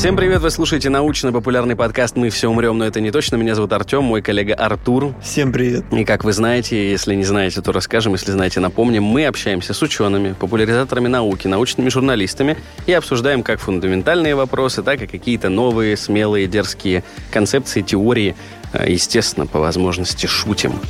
[0.00, 3.36] Всем привет, вы слушаете научно-популярный подкаст «Мы все умрем, но это не точно».
[3.36, 5.14] Меня зовут Артем, мой коллега Артур.
[5.22, 5.84] Всем привет.
[5.92, 9.82] И как вы знаете, если не знаете, то расскажем, если знаете, напомним, мы общаемся с
[9.82, 16.46] учеными, популяризаторами науки, научными журналистами и обсуждаем как фундаментальные вопросы, так и какие-то новые, смелые,
[16.46, 18.36] дерзкие концепции, теории.
[18.72, 20.80] Э, естественно, по возможности шутим.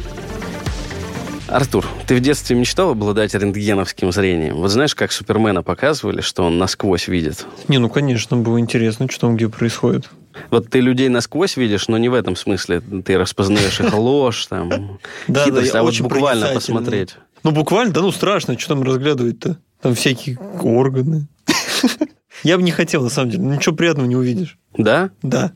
[1.50, 4.56] Артур, ты в детстве мечтал обладать рентгеновским зрением?
[4.56, 7.44] Вот знаешь, как Супермена показывали, что он насквозь видит?
[7.66, 10.08] Не, ну, конечно, было интересно, что там где происходит.
[10.50, 12.80] Вот ты людей насквозь видишь, но не в этом смысле.
[13.04, 17.16] Ты распознаешь их ложь, там, хитрость, а вот буквально посмотреть.
[17.42, 19.58] Ну, буквально, да ну страшно, что там разглядывать-то?
[19.82, 21.26] Там всякие органы.
[22.44, 23.42] Я бы не хотел, на самом деле.
[23.42, 24.56] Ничего приятного не увидишь.
[24.78, 25.10] Да?
[25.22, 25.52] Да.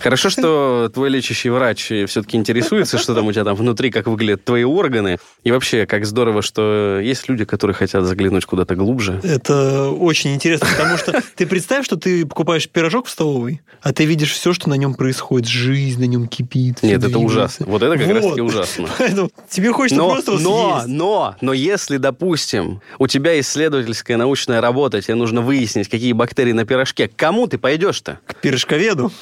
[0.00, 4.44] Хорошо, что твой лечащий врач все-таки интересуется, что там у тебя там внутри, как выглядят
[4.44, 5.18] твои органы.
[5.44, 9.20] И вообще, как здорово, что есть люди, которые хотят заглянуть куда-то глубже.
[9.22, 14.04] Это очень интересно, потому что ты представь, что ты покупаешь пирожок в столовой, а ты
[14.04, 16.82] видишь все, что на нем происходит, жизнь на нем кипит.
[16.82, 17.66] Нет, это ужасно.
[17.66, 18.14] Вот это как Вот.
[18.14, 18.88] раз-таки ужасно.
[18.98, 20.88] Поэтому тебе хочется Но, просто но, съесть.
[20.88, 26.64] но, но если, допустим, у тебя исследовательская научная работа, тебе нужно выяснить, какие бактерии на
[26.64, 28.20] пирожке, к кому ты пойдешь-то?
[28.26, 29.12] К пирожковеду.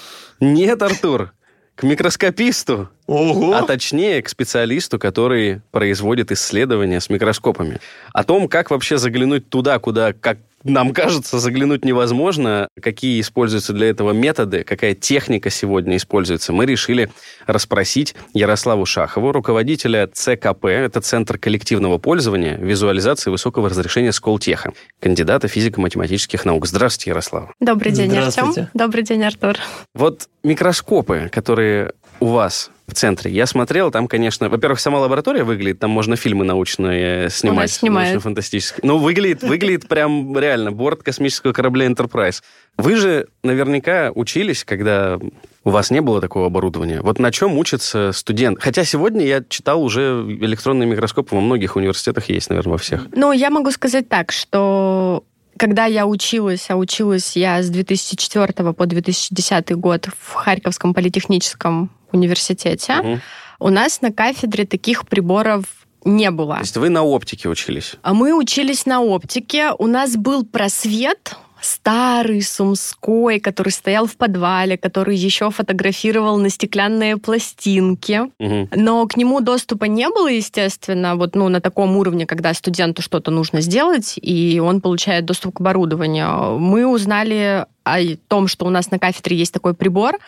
[0.41, 1.33] Нет, Артур,
[1.75, 3.55] к микроскописту, Ого!
[3.55, 7.79] а точнее к специалисту, который производит исследования с микроскопами.
[8.13, 13.89] О том, как вообще заглянуть туда, куда, как нам кажется, заглянуть невозможно, какие используются для
[13.89, 17.11] этого методы, какая техника сегодня используется, мы решили
[17.47, 26.45] расспросить Ярославу Шахову, руководителя ЦКП, это Центр коллективного пользования, визуализации высокого разрешения Сколтеха, кандидата физико-математических
[26.45, 26.67] наук.
[26.67, 27.53] Здравствуйте, Ярослава.
[27.61, 28.31] Добрый день, Артем.
[28.31, 28.71] Здравствуйте.
[28.75, 29.57] Добрый день, Артур.
[29.95, 35.79] Вот микроскопы, которые у вас в центре, я смотрел, там, конечно, во-первых, сама лаборатория выглядит,
[35.79, 37.71] там можно фильмы научные снимать.
[37.71, 38.09] снимает.
[38.09, 38.81] научно-фантастические.
[38.83, 42.43] Ну, выглядит, выглядит прям реально борт космического корабля Enterprise.
[42.79, 45.19] Вы же наверняка учились, когда
[45.65, 47.03] у вас не было такого оборудования.
[47.03, 48.59] Вот на чем учится студент?
[48.59, 53.07] Хотя сегодня я читал уже электронные микроскопы во многих университетах есть, наверное, во всех.
[53.15, 55.25] Ну, я могу сказать так, что
[55.59, 62.95] когда я училась, а училась я с 2004 по 2010 год в Харьковском политехническом университете,
[62.95, 63.21] Мгм.
[63.61, 65.65] у нас на кафедре таких приборов
[66.05, 66.55] не было.
[66.57, 67.95] То есть вы на оптике учились?
[68.03, 69.73] А Мы учились на оптике.
[69.79, 77.17] У нас был просвет старый, сумской, который стоял в подвале, который еще фотографировал на стеклянные
[77.17, 78.31] пластинки.
[78.39, 78.69] Мгм.
[78.75, 83.31] Но к нему доступа не было, естественно, вот ну, на таком уровне, когда студенту что-то
[83.33, 86.59] нужно сделать, и он получает доступ к оборудованию.
[86.61, 87.99] Мы узнали о
[88.29, 90.19] том, что у нас на кафедре есть такой прибор,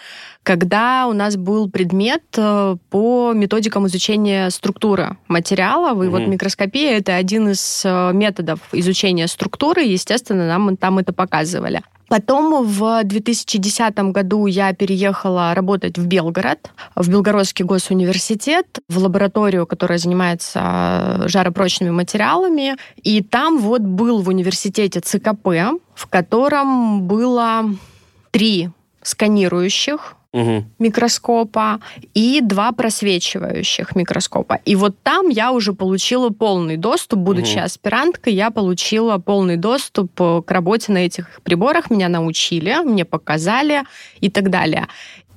[0.43, 6.31] когда у нас был предмет э, по методикам изучения структуры материалов, и вот Мгм.
[6.33, 11.83] микроскопия— это один из э, методов изучения структуры, естественно, нам там это показывали.
[12.09, 19.99] Потом в 2010 году я переехала работать в Белгород, в Белгородский госуниверситет, в лабораторию, которая
[19.99, 22.75] занимается жаропрочными материалами.
[23.05, 27.67] И там вот был в университете ЦКП, в котором было
[28.33, 28.71] три
[29.03, 30.67] сканирующих Мгм.
[30.79, 31.81] микроскопа
[32.15, 34.61] и два просвечивающих микроскопа.
[34.65, 37.65] И вот там я уже получила полный доступ, будучи Мгм.
[37.65, 41.91] аспиранткой, я получила полный доступ э, к работе на этих приборах.
[41.91, 43.83] Меня научили, мне показали
[44.21, 44.87] и так далее.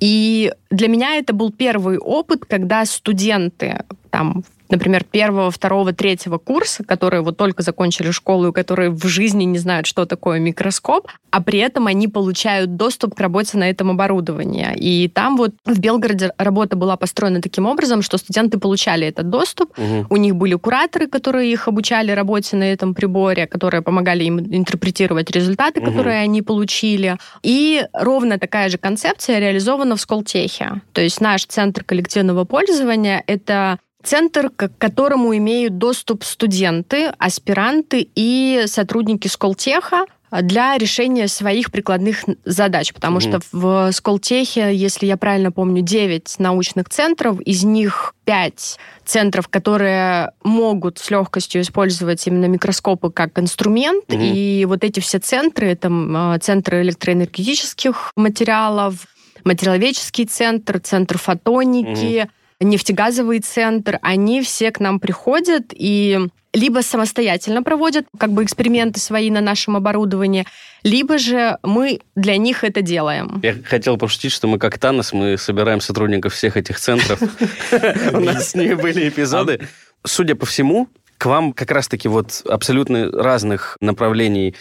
[0.00, 3.84] И для меня это был первый опыт, когда студенты
[4.14, 9.44] там например, первого, второго, третьего курса, которые вот только закончили школу и которые в жизни
[9.44, 13.90] не знают, что такое микроскоп, а при этом они получают доступ к работе на этом
[13.90, 14.68] оборудовании.
[14.76, 19.76] И там вот в Белгороде работа была построена таким образом, что студенты получали этот доступ,
[19.78, 20.06] Мгм.
[20.10, 25.30] у них были кураторы, которые их обучали работе на этом приборе, которые помогали им интерпретировать
[25.30, 25.90] результаты, Мгм.
[25.90, 27.16] которые они получили.
[27.42, 30.80] И ровно такая же концепция реализована в Сколтехе.
[30.92, 38.64] То есть наш центр коллективного пользования— это центр, к которому имеют доступ студенты, аспиранты и
[38.66, 40.04] сотрудники Сколтеха
[40.42, 43.20] для решения своих прикладных задач, потому Мгм.
[43.20, 50.32] что в Сколтехе, если я правильно помню, 9 научных центров, из них 5 центров, которые
[50.42, 54.20] могут с легкостью использовать именно микроскопы как инструмент, Мгм.
[54.20, 59.06] и вот эти все центры, это м, центры электроэнергетических материалов,
[59.44, 62.28] материаловедческий центр, центр фотоники,
[62.64, 66.18] нефтегазовый центр, они все к нам приходят и
[66.54, 70.46] либо самостоятельно проводят как бы эксперименты свои на нашем оборудовании,
[70.84, 73.40] либо же мы для них это делаем.
[73.42, 77.20] Я хотел пошутить, что мы как Танос, мы собираем сотрудников всех этих центров.
[78.12, 79.60] У нас с ними были эпизоды.
[80.04, 80.88] Судя по всему,
[81.18, 84.54] к вам как раз-таки вот абсолютно разных направлений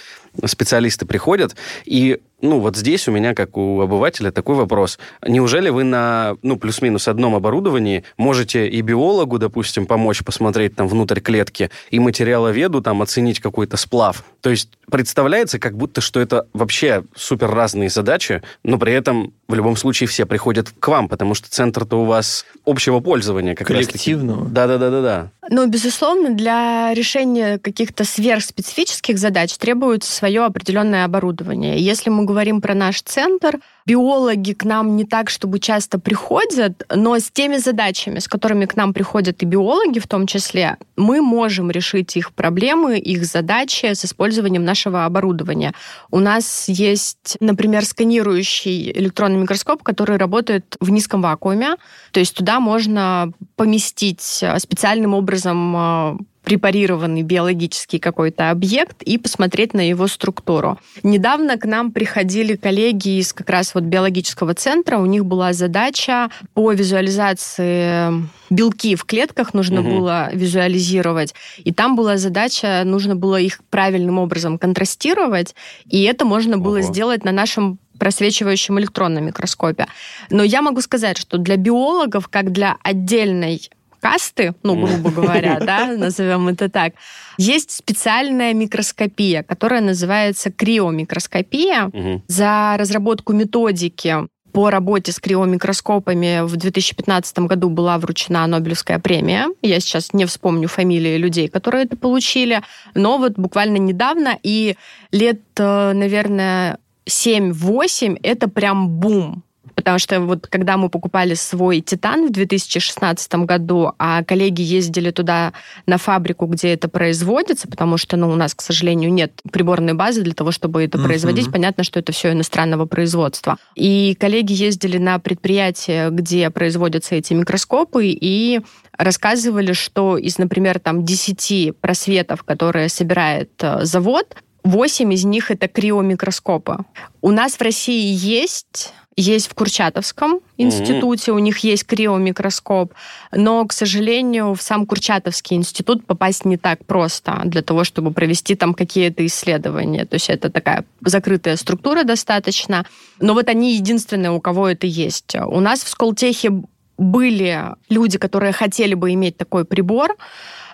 [0.45, 5.00] специалисты приходят, и ну, вот здесь у меня, как у обывателя, такой вопрос.
[5.25, 11.21] Неужели вы на, ну, плюс-минус одном оборудовании можете и биологу, допустим, помочь посмотреть там внутрь
[11.21, 14.25] клетки, и материаловеду там оценить какой-то сплав?
[14.41, 19.56] То есть представляется, как будто, что это вообще супер разные задачи, но при этом в
[19.56, 23.56] любом случае все приходят к вам, потому что центр-то у вас общего пользования.
[23.56, 24.45] Как Коллективного.
[24.50, 25.31] Да-да-да-да-да.
[25.50, 31.78] Ну, безусловно, для решения каких-то сверхспецифических задач требуется свое определенное оборудование.
[31.78, 37.20] Если мы говорим про наш центр, биологи к нам не так, чтобы часто приходят, но
[37.20, 41.72] с теми задачами, с которыми к нам приходят и биологи в том числе, мы можем
[41.72, 45.74] решить их проблемы, их задачи с использованием нашего оборудования.
[46.10, 51.75] У нас есть, например, сканирующий электронный микроскоп, который работает в низком вакууме,
[52.12, 54.22] то есть туда можно поместить
[54.58, 60.80] специальным образом а, препарированный биологический какой-то объект и посмотреть на его структуру.
[61.01, 66.30] Недавно к нам приходили коллеги из как раз вот биологического центра, у них была задача
[66.54, 69.90] по визуализации белки в клетках нужно угу.
[69.90, 75.56] было визуализировать, и там была задача, нужно было их правильным образом контрастировать,
[75.88, 76.81] и это можно было Ого.
[76.84, 79.88] сделать на нашем просвечивающем электронном микроскопе.
[80.30, 83.69] Но я могу сказать, что для биологов, как для отдельной
[84.03, 86.94] касты, ну, грубо говоря, да, назовем это так,
[87.38, 91.89] есть специальная микроскопия, которая называется криомикроскопия.
[92.27, 99.47] За разработку методики по работе с криомикроскопами в 2015 году была вручена Нобелевская премия.
[99.61, 102.61] Я сейчас не вспомню фамилии людей, которые это получили,
[102.94, 104.75] но вот буквально недавно и
[105.11, 109.44] лет, э, наверное, 7-8 это прям бум
[109.75, 115.54] Потому что вот когда мы покупали свой «Титан» в 2016 году, а коллеги ездили туда
[115.86, 120.22] на фабрику, где это производится, потому что ну, у нас, к сожалению, нет приборной базы
[120.22, 121.06] для того, чтобы это uh-huh.
[121.06, 121.52] производить.
[121.52, 123.58] Понятно, что это все иностранного производства.
[123.75, 128.62] И коллеги ездили на предприятие, где производятся эти микроскопы, и
[128.98, 135.68] рассказывали, что из, например, там 10 просветов, которые собирает э, завод, 8 из них это
[135.68, 136.77] криомикроскопы.
[137.21, 141.36] У нас в России есть есть в Курчатовском институте, mm-hmm.
[141.36, 142.94] у них есть криомикроскоп,
[143.31, 148.56] но, к сожалению, в сам Курчатовский институт попасть не так просто для того, чтобы провести
[148.56, 150.06] там какие-то исследования.
[150.06, 152.86] То есть это такая закрытая структура достаточно.
[153.19, 155.36] Но вот они единственные, у кого это есть.
[155.36, 156.63] У нас в Сколтехе
[156.98, 160.15] были люди, которые хотели бы иметь такой прибор,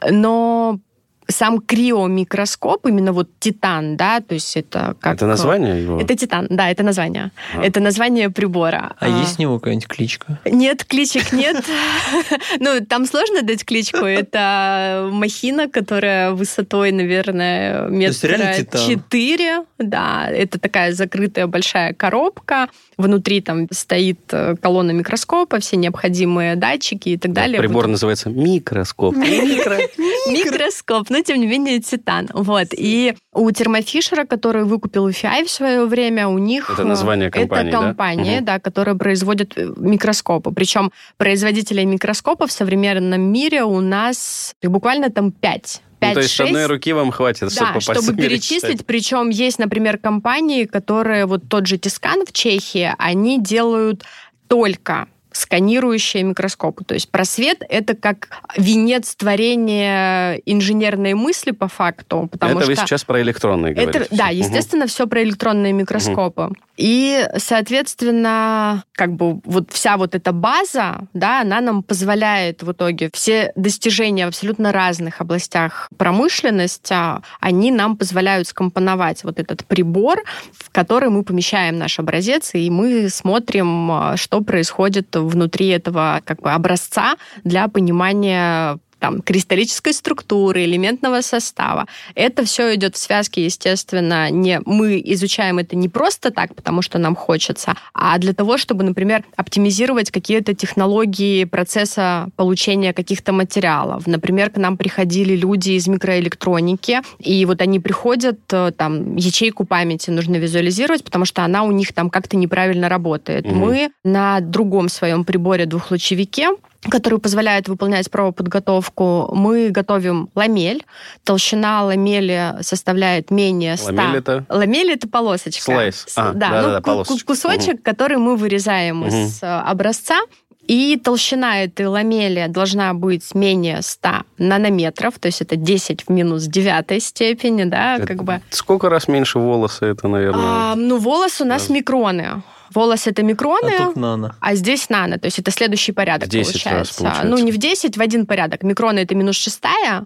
[0.09, 0.79] но
[1.29, 5.15] сам криомикроскоп, именно вот титан, да, то есть это как...
[5.15, 5.99] Это название его?
[6.01, 7.31] Это титан, да, это название.
[7.55, 7.63] А.
[7.63, 8.95] Это название прибора.
[8.99, 10.39] А, а есть у него какая-нибудь кличка?
[10.45, 11.63] Нет, кличек нет.
[12.59, 13.97] Ну, там сложно дать кличку.
[14.05, 19.65] Это махина, которая высотой, наверное, метра четыре.
[19.77, 22.69] Да, это такая закрытая большая коробка.
[22.97, 27.59] Внутри там стоит э, колонна микроскопа, все необходимые датчики и так далее.
[27.59, 29.15] Прибор называется микроскоп.
[30.29, 31.09] Микроскоп.
[31.09, 32.29] Ну, но тем не менее титан.
[32.33, 32.67] Вот.
[32.71, 36.69] И у Термофишера, который выкупил FI в свое время, у них...
[36.69, 40.51] Это название компании, Это компания, да, да которая производит э, микроскопы.
[40.51, 46.33] Причем производителей микроскопов в современном мире у нас буквально там пять 5 ну, то есть
[46.33, 48.85] 6, одной руки вам хватит, да, чтобы чтобы перечислить.
[48.85, 54.05] Причем есть, например, компании, которые вот тот же Тискан в Чехии, они делают
[54.47, 56.83] только сканирующие микроскопы.
[56.83, 62.27] То есть просвет— это как венец творения инженерной мысли по факту.
[62.31, 64.15] Потому это что вы сейчас про электронные это, говорите.
[64.15, 64.89] Да, естественно, угу.
[64.89, 66.43] все про электронные микроскопы.
[66.43, 66.55] Угу.
[66.77, 73.09] И, соответственно, как бы вот вся вот эта база, да, она нам позволяет в итоге
[73.13, 76.95] все достижения в абсолютно разных областях промышленности,
[77.41, 83.09] они нам позволяют скомпоновать вот этот прибор, в который мы помещаем наш образец, и мы
[83.09, 91.87] смотрим, что происходит внутри этого как бы образца для понимания там, кристаллической структуры, элементного состава.
[92.15, 96.97] Это все идет в связке, естественно, не мы изучаем это не просто так, потому что
[96.97, 104.07] нам хочется, а для того, чтобы, например, оптимизировать какие-то технологии процесса получения каких-то материалов.
[104.07, 110.09] Например, к нам приходили люди из микроэлектроники, и вот они приходят, э, там, ячейку памяти
[110.09, 113.45] нужно визуализировать, потому что она у них там как-то неправильно работает.
[113.45, 113.55] Mm-hmm.
[113.55, 116.49] Мы на другом своем приборе двухлучевике
[116.87, 120.85] который позволяет выполнять пробоподготовку, мы готовим ламель.
[121.23, 123.85] Толщина ламели составляет менее 100.
[123.87, 124.45] Ламель это?
[124.49, 125.63] Ламель это полосочка.
[125.63, 126.05] Слайс.
[126.15, 127.27] А, да, да, ну, да, полосочка.
[127.27, 127.83] Кусочек, угу.
[127.83, 129.09] который мы вырезаем угу.
[129.09, 130.19] из э, образца
[130.67, 136.43] И толщина этой ламели должна быть менее 100 нанометров, то есть это 10 в минус
[136.43, 138.41] девятой степени, да, Это как бы.
[138.51, 140.43] Сколько раз меньше волоса это, наверное?
[140.45, 141.73] А, ну, волос у нас Да.
[141.73, 142.43] микроны.
[142.73, 144.35] Волос это А микроны, тут нано.
[144.39, 146.95] а здесь нано, то есть это следующий порядок В 10 раз получается.
[147.03, 147.27] получается.
[147.27, 148.63] Ну, не в 10, в один порядок.
[148.63, 150.05] Микроны это минус шестая,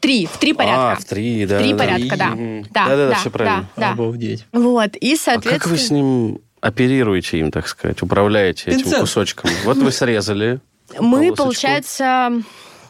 [0.00, 0.92] три, в три порядка.
[0.92, 1.58] А, в три, да.
[1.58, 2.26] три да, порядка, да.
[2.30, 2.62] Мгм.
[2.70, 3.68] Да, Да-да-да, да, все правильно.
[3.76, 3.90] да.
[3.92, 4.46] Обалдеть.
[4.52, 5.58] Вот, и, А соответственно...
[5.58, 9.00] как вы с ним оперируете им, так сказать, управляете этим Пинцет.
[9.00, 9.50] кусочком?
[9.64, 10.60] Вот вы срезали.
[10.98, 11.36] Мы, полосочку.
[11.42, 12.32] получается,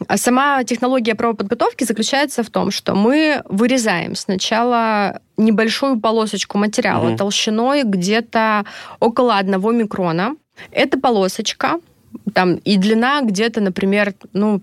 [0.07, 7.17] а сама технология правоподготовки заключается в том, что мы вырезаем сначала небольшую полосочку материала Мгм.
[7.17, 8.65] толщиной где-то
[8.99, 10.35] около одного микрона.
[10.71, 11.79] Эта полосочка,
[12.33, 14.61] там и длина где-то, например, ну,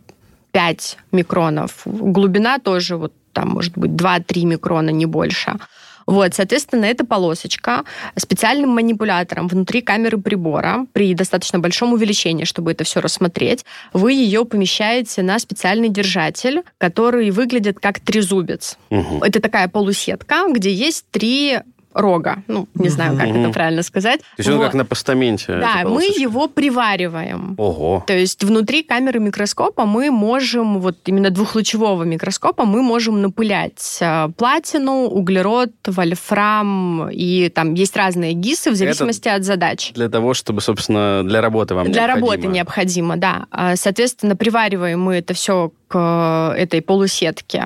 [0.53, 1.83] 5 микронов.
[1.85, 5.59] Глубина тоже вот там может быть 2-3 микрона, не больше.
[6.07, 7.85] Вот, соответственно, эта полосочка
[8.17, 14.45] специальным манипулятором внутри камеры прибора при достаточно большом увеличении, чтобы это все рассмотреть, вы ее
[14.45, 18.77] помещаете на специальный держатель, который выглядит как трезубец.
[18.91, 19.23] Мгм.
[19.23, 21.61] Это такая полусетка, где есть три
[21.95, 22.43] рога.
[22.49, 24.21] Ну, не знаю, как это правильно сказать.
[24.21, 24.65] То есть он Вот.
[24.65, 25.59] как на постаменте.
[25.59, 27.55] Да, мы его привариваем.
[27.59, 28.05] Ого.
[28.07, 34.29] То есть внутри камеры микроскопа мы можем, вот именно двухлучевого микроскопа, мы можем напылять э,
[34.37, 39.93] платину, углерод, вольфрам, и там есть разные ГИСы в зависимости от задач.
[39.95, 42.27] Для того, чтобы, собственно, для работы вам Для необходимо.
[42.31, 43.47] работы необходимо, да.
[43.51, 47.65] А, Соответственно, привариваем мы это все к э, этой полусетке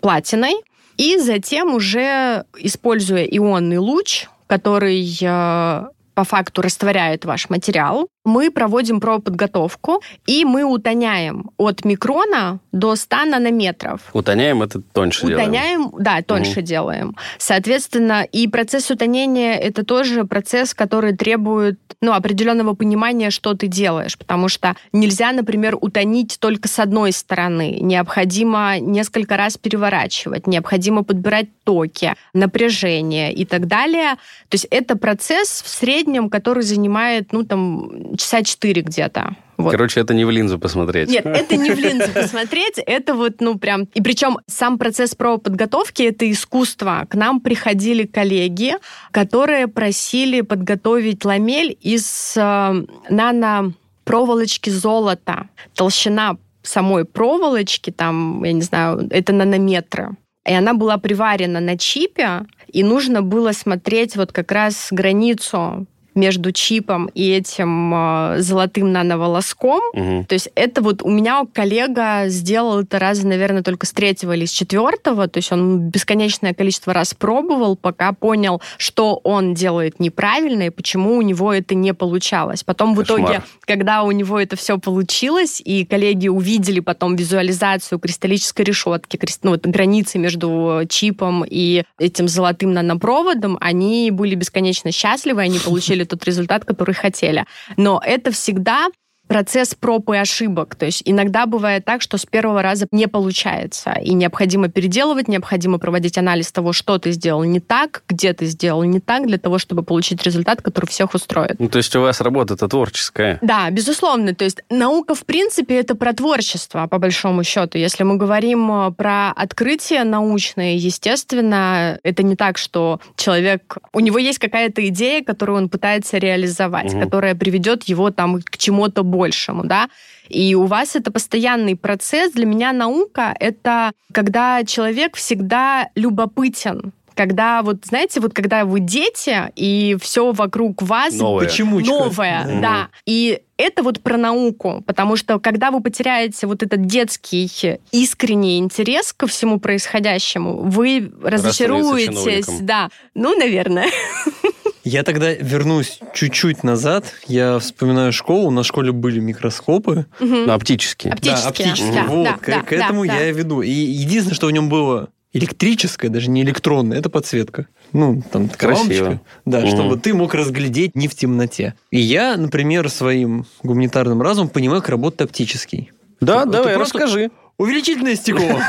[0.00, 0.54] платиной,
[0.96, 5.84] и затем уже, используя ионный луч, который э,
[6.14, 13.24] по факту растворяет ваш материал, мы проводим пробоподготовку, и мы утоняем от микрона до 100
[13.24, 14.00] нанометров.
[14.12, 15.48] Утоняем это тоньше делаем.
[15.48, 17.16] Утоняем, да, тоньше делаем.
[17.38, 24.18] Соответственно, и процесс утонения это тоже процесс, который требует ну, определенного понимания, что ты делаешь.
[24.18, 27.78] Потому что нельзя, например, утонить только с одной стороны.
[27.80, 34.14] Необходимо несколько раз переворачивать, необходимо подбирать токи, напряжение и так далее.
[34.48, 39.36] То есть это процесс в среднем, который занимает, ну, там, часа четыре где-то.
[39.56, 39.70] Вот.
[39.70, 41.08] Короче, это не в линзу посмотреть.
[41.08, 43.84] Нет, это не в линзу посмотреть, это вот, ну, прям...
[43.94, 47.06] И причем сам процесс правоподготовки— это искусство.
[47.08, 48.74] К нам приходили коллеги,
[49.12, 55.48] которые просили подготовить ламель из э, нано-проволочки золота.
[55.74, 60.16] Толщина самой проволочки, там, я не знаю, это нанометры.
[60.46, 66.50] И она была приварена на чипе, и нужно было смотреть вот как раз границу между
[66.50, 69.80] чипом и этим э, золотым нановолоском.
[69.92, 70.24] Мгм.
[70.24, 74.46] То есть это вот у меня коллега сделал это раза, наверное, только с третьего или
[74.46, 75.28] с четвертого.
[75.28, 81.16] То есть он бесконечное количество раз пробовал, пока понял, что он делает неправильно и почему
[81.16, 82.64] у него это не получалось.
[82.64, 83.20] Потом в Кошмар.
[83.20, 89.40] итоге, когда у него это все получилось, и коллеги увидели потом визуализацию кристаллической решетки, крис-
[89.42, 96.05] ну, вот границы между чипом и этим золотым нанопроводом, они были бесконечно счастливы, они получили
[96.06, 97.44] тот результат, который хотели.
[97.76, 98.88] Но это всегда
[99.26, 100.74] процесс проб и ошибок.
[100.76, 105.78] То есть иногда бывает так, что с первого раза не получается, и необходимо переделывать, необходимо
[105.78, 109.58] проводить анализ того, что ты сделал не так, где ты сделал не так, для того,
[109.58, 111.58] чтобы получить результат, который всех устроит.
[111.58, 113.38] Ну, то есть у вас работа-то творческая.
[113.42, 114.34] Да, безусловно.
[114.34, 117.78] То есть наука, в принципе, это про творчество, по большому счету.
[117.78, 123.78] Если мы говорим э, про открытие научное, естественно, это не так, что человек...
[123.92, 127.02] У него есть какая-то идея, которую он пытается реализовать, Мгм.
[127.02, 129.88] которая приведет его там к чему-то большему, да.
[130.28, 132.32] И у вас это постоянный процесс.
[132.32, 136.92] Для меня наука— это когда человек всегда любопытен.
[137.14, 141.46] Когда вот, знаете, вот когда вы дети, и все вокруг вас Новое.
[141.46, 141.90] Почемучка.
[141.90, 142.60] новое, Мгм.
[142.60, 142.88] да.
[143.06, 147.50] И это вот про науку, потому что когда вы потеряете вот этот детский
[147.90, 152.90] искренний интерес ко всему происходящему, вы разочаруетесь, да.
[153.14, 153.88] Ну, наверное.
[154.88, 157.06] Я тогда вернусь чуть-чуть назад.
[157.26, 158.52] Я вспоминаю школу.
[158.52, 160.06] На школе были микроскопы.
[160.20, 161.12] Ну, оптические.
[161.12, 161.42] Оптические.
[161.42, 161.92] Да, оптические.
[161.92, 163.62] Да, вот, да, к, да, к этому да, я и веду.
[163.62, 167.66] И единственное, что в нем было электрическое, даже не электронное, это подсветка.
[167.92, 169.04] Ну, там такая Красиво.
[169.06, 169.26] лампочка.
[169.44, 169.68] Да, Мгм.
[169.70, 171.74] чтобы ты мог разглядеть не в темноте.
[171.90, 175.90] И я, например, своим гуманитарным разумом понимаю, как работает оптический.
[176.20, 177.30] Да, Это давай, просто- расскажи.
[177.58, 178.60] Увеличительное стекло.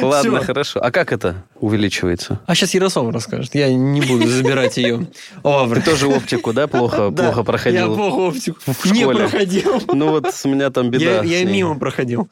[0.00, 0.80] Ладно, хорошо.
[0.82, 1.44] А как это?
[1.62, 2.40] увеличивается?
[2.46, 3.54] А сейчас Ярослав расскажет.
[3.54, 5.06] Я не буду забирать ее.
[5.44, 7.94] О, Ты тоже оптику, да, плохо, Да, плохо Я проходил?
[7.94, 9.18] плохо оптику в не школе.
[9.18, 9.80] проходил.
[9.92, 11.22] Ну вот у меня там беда.
[11.22, 12.28] Я, я мимо проходил.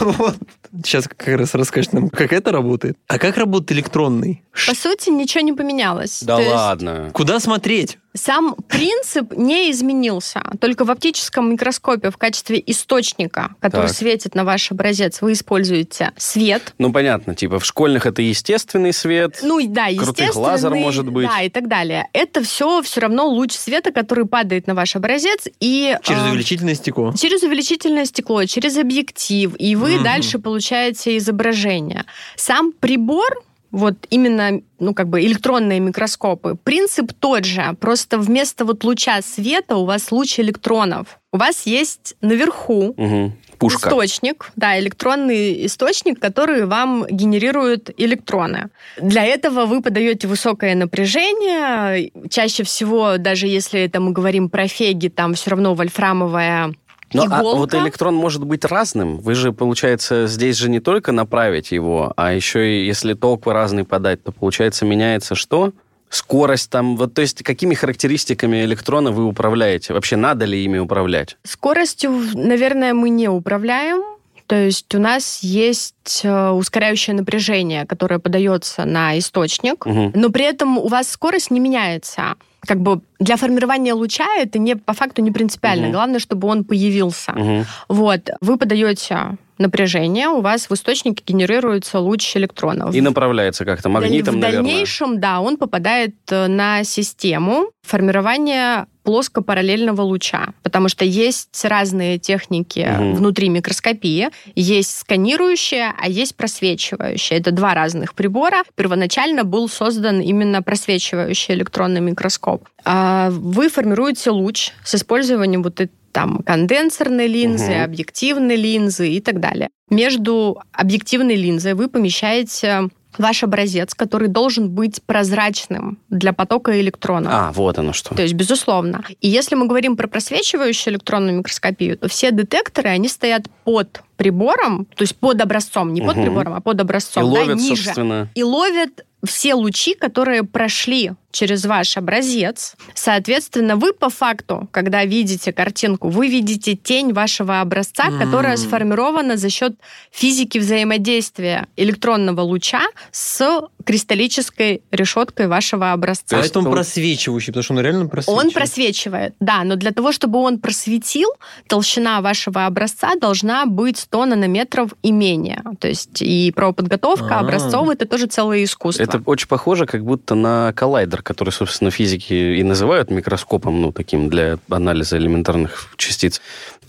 [0.00, 0.36] Вот.
[0.84, 2.98] Сейчас как раз расскажет нам, как это работает.
[3.06, 4.42] А как работает электронный?
[4.66, 6.22] По сути, ничего не поменялось.
[6.22, 7.10] Да ладно.
[7.12, 7.98] Куда смотреть?
[8.12, 10.42] Сам принцип не изменился.
[10.60, 13.94] Только в оптическом микроскопе в качестве источника, который Так.
[13.96, 16.74] светит на ваш образец, вы используете свет.
[16.78, 19.38] Ну, понятно, типа в школьных это естественный свет.
[19.42, 20.40] Ну и да, Крутых естественно.
[20.46, 21.28] лазер, может быть.
[21.28, 22.08] Да, и так далее.
[22.12, 26.74] Это все все равно луч света, который падает на ваш образец и Через э, увеличительное
[26.74, 27.12] стекло.
[27.16, 30.04] Через увеличительное стекло, через объектив, и вы Мгм.
[30.04, 32.04] дальше получаете изображение.
[32.36, 33.40] Сам прибор,
[33.70, 39.76] вот именно, ну, как бы электронные микроскопы, принцип тот же, просто вместо вот луча света
[39.76, 41.18] у вас луч электронов.
[41.32, 43.32] У вас есть наверху Мгм.
[43.58, 43.88] Пушка.
[43.88, 48.70] источник, да, электронный источник, который вам генерирует электроны.
[49.00, 52.10] Для этого вы подаете высокое напряжение.
[52.30, 56.74] Чаще всего, даже если это мы говорим про феги, там все равно вольфрамовая
[57.12, 59.18] Ну, а вот электрон может быть разным.
[59.18, 63.84] Вы же, получается, здесь же не только направить его, а еще и если ток разный
[63.84, 65.72] подать, то, получается, меняется что?
[66.08, 69.92] Скорость там, вот, то есть какими характеристиками электрона вы управляете?
[69.92, 71.36] Вообще надо ли ими управлять?
[71.44, 74.02] Скоростью, наверное, мы не управляем.
[74.48, 80.10] То есть у нас есть э, ускоряющее напряжение, которое подается на источник, Мгм.
[80.16, 82.34] но при этом у вас скорость не меняется.
[82.66, 85.84] Как бы для формирования луча это не по факту не принципиально.
[85.84, 85.92] Мгм.
[85.92, 87.32] Главное, чтобы он появился.
[87.32, 87.66] Мгм.
[87.88, 92.94] Вот, вы подаете напряжение, у вас в источнике генерируется луч электронов.
[92.94, 94.62] И направляется как-то магнитом, в наверное.
[94.64, 102.86] дальнейшем, да, он попадает э, на систему формирования плоско-параллельного луча, потому что есть разные техники
[102.90, 103.14] Мгм.
[103.16, 104.28] внутри микроскопии.
[104.54, 107.38] Есть сканирующая, а есть просвечивающая.
[107.38, 108.62] Это два разных прибора.
[108.76, 112.66] Первоначально был создан именно просвечивающий электронный микроскоп.
[112.84, 117.84] А Вы формируете луч с использованием вот этой там конденсорной линзы, Мгм.
[117.84, 119.68] объективной линзы и так далее.
[119.90, 127.32] Между объективной линзой вы помещаете ваш образец, который должен быть прозрачным для потока электронов.
[127.32, 128.14] А, вот оно что.
[128.14, 129.04] То есть, безусловно.
[129.20, 134.86] И если мы говорим про просвечивающую электронную микроскопию, то все детекторы, они стоят под прибором,
[134.96, 136.24] то есть под образцом, не под Мгм.
[136.24, 137.84] прибором, а под И образцом, да, ловят, ниже.
[137.84, 138.28] собственно.
[138.34, 142.74] И ловят все лучи, которые прошли через ваш образец.
[142.94, 148.18] Соответственно, вы по факту, когда видите картинку, вы видите тень вашего образца, М.
[148.18, 149.74] которая сформирована за счет
[150.10, 156.24] физики взаимодействия электронного луча с кристаллической решеткой вашего образца.
[156.28, 158.44] То есть Поэтому он- просвечивающий, потому что он реально просвечивает.
[158.46, 161.28] Он просвечивает, да, но для того, чтобы он просветил,
[161.68, 165.62] толщина вашего образца должна быть 100 нанометров и менее.
[165.78, 167.40] То есть и правоподготовка А.
[167.40, 169.02] образцов— это тоже целое искусство.
[169.02, 174.28] Это очень похоже как будто на коллайдер, который, собственно, физики и называют микроскопом, ну, таким
[174.28, 176.40] для анализа элементарных частиц.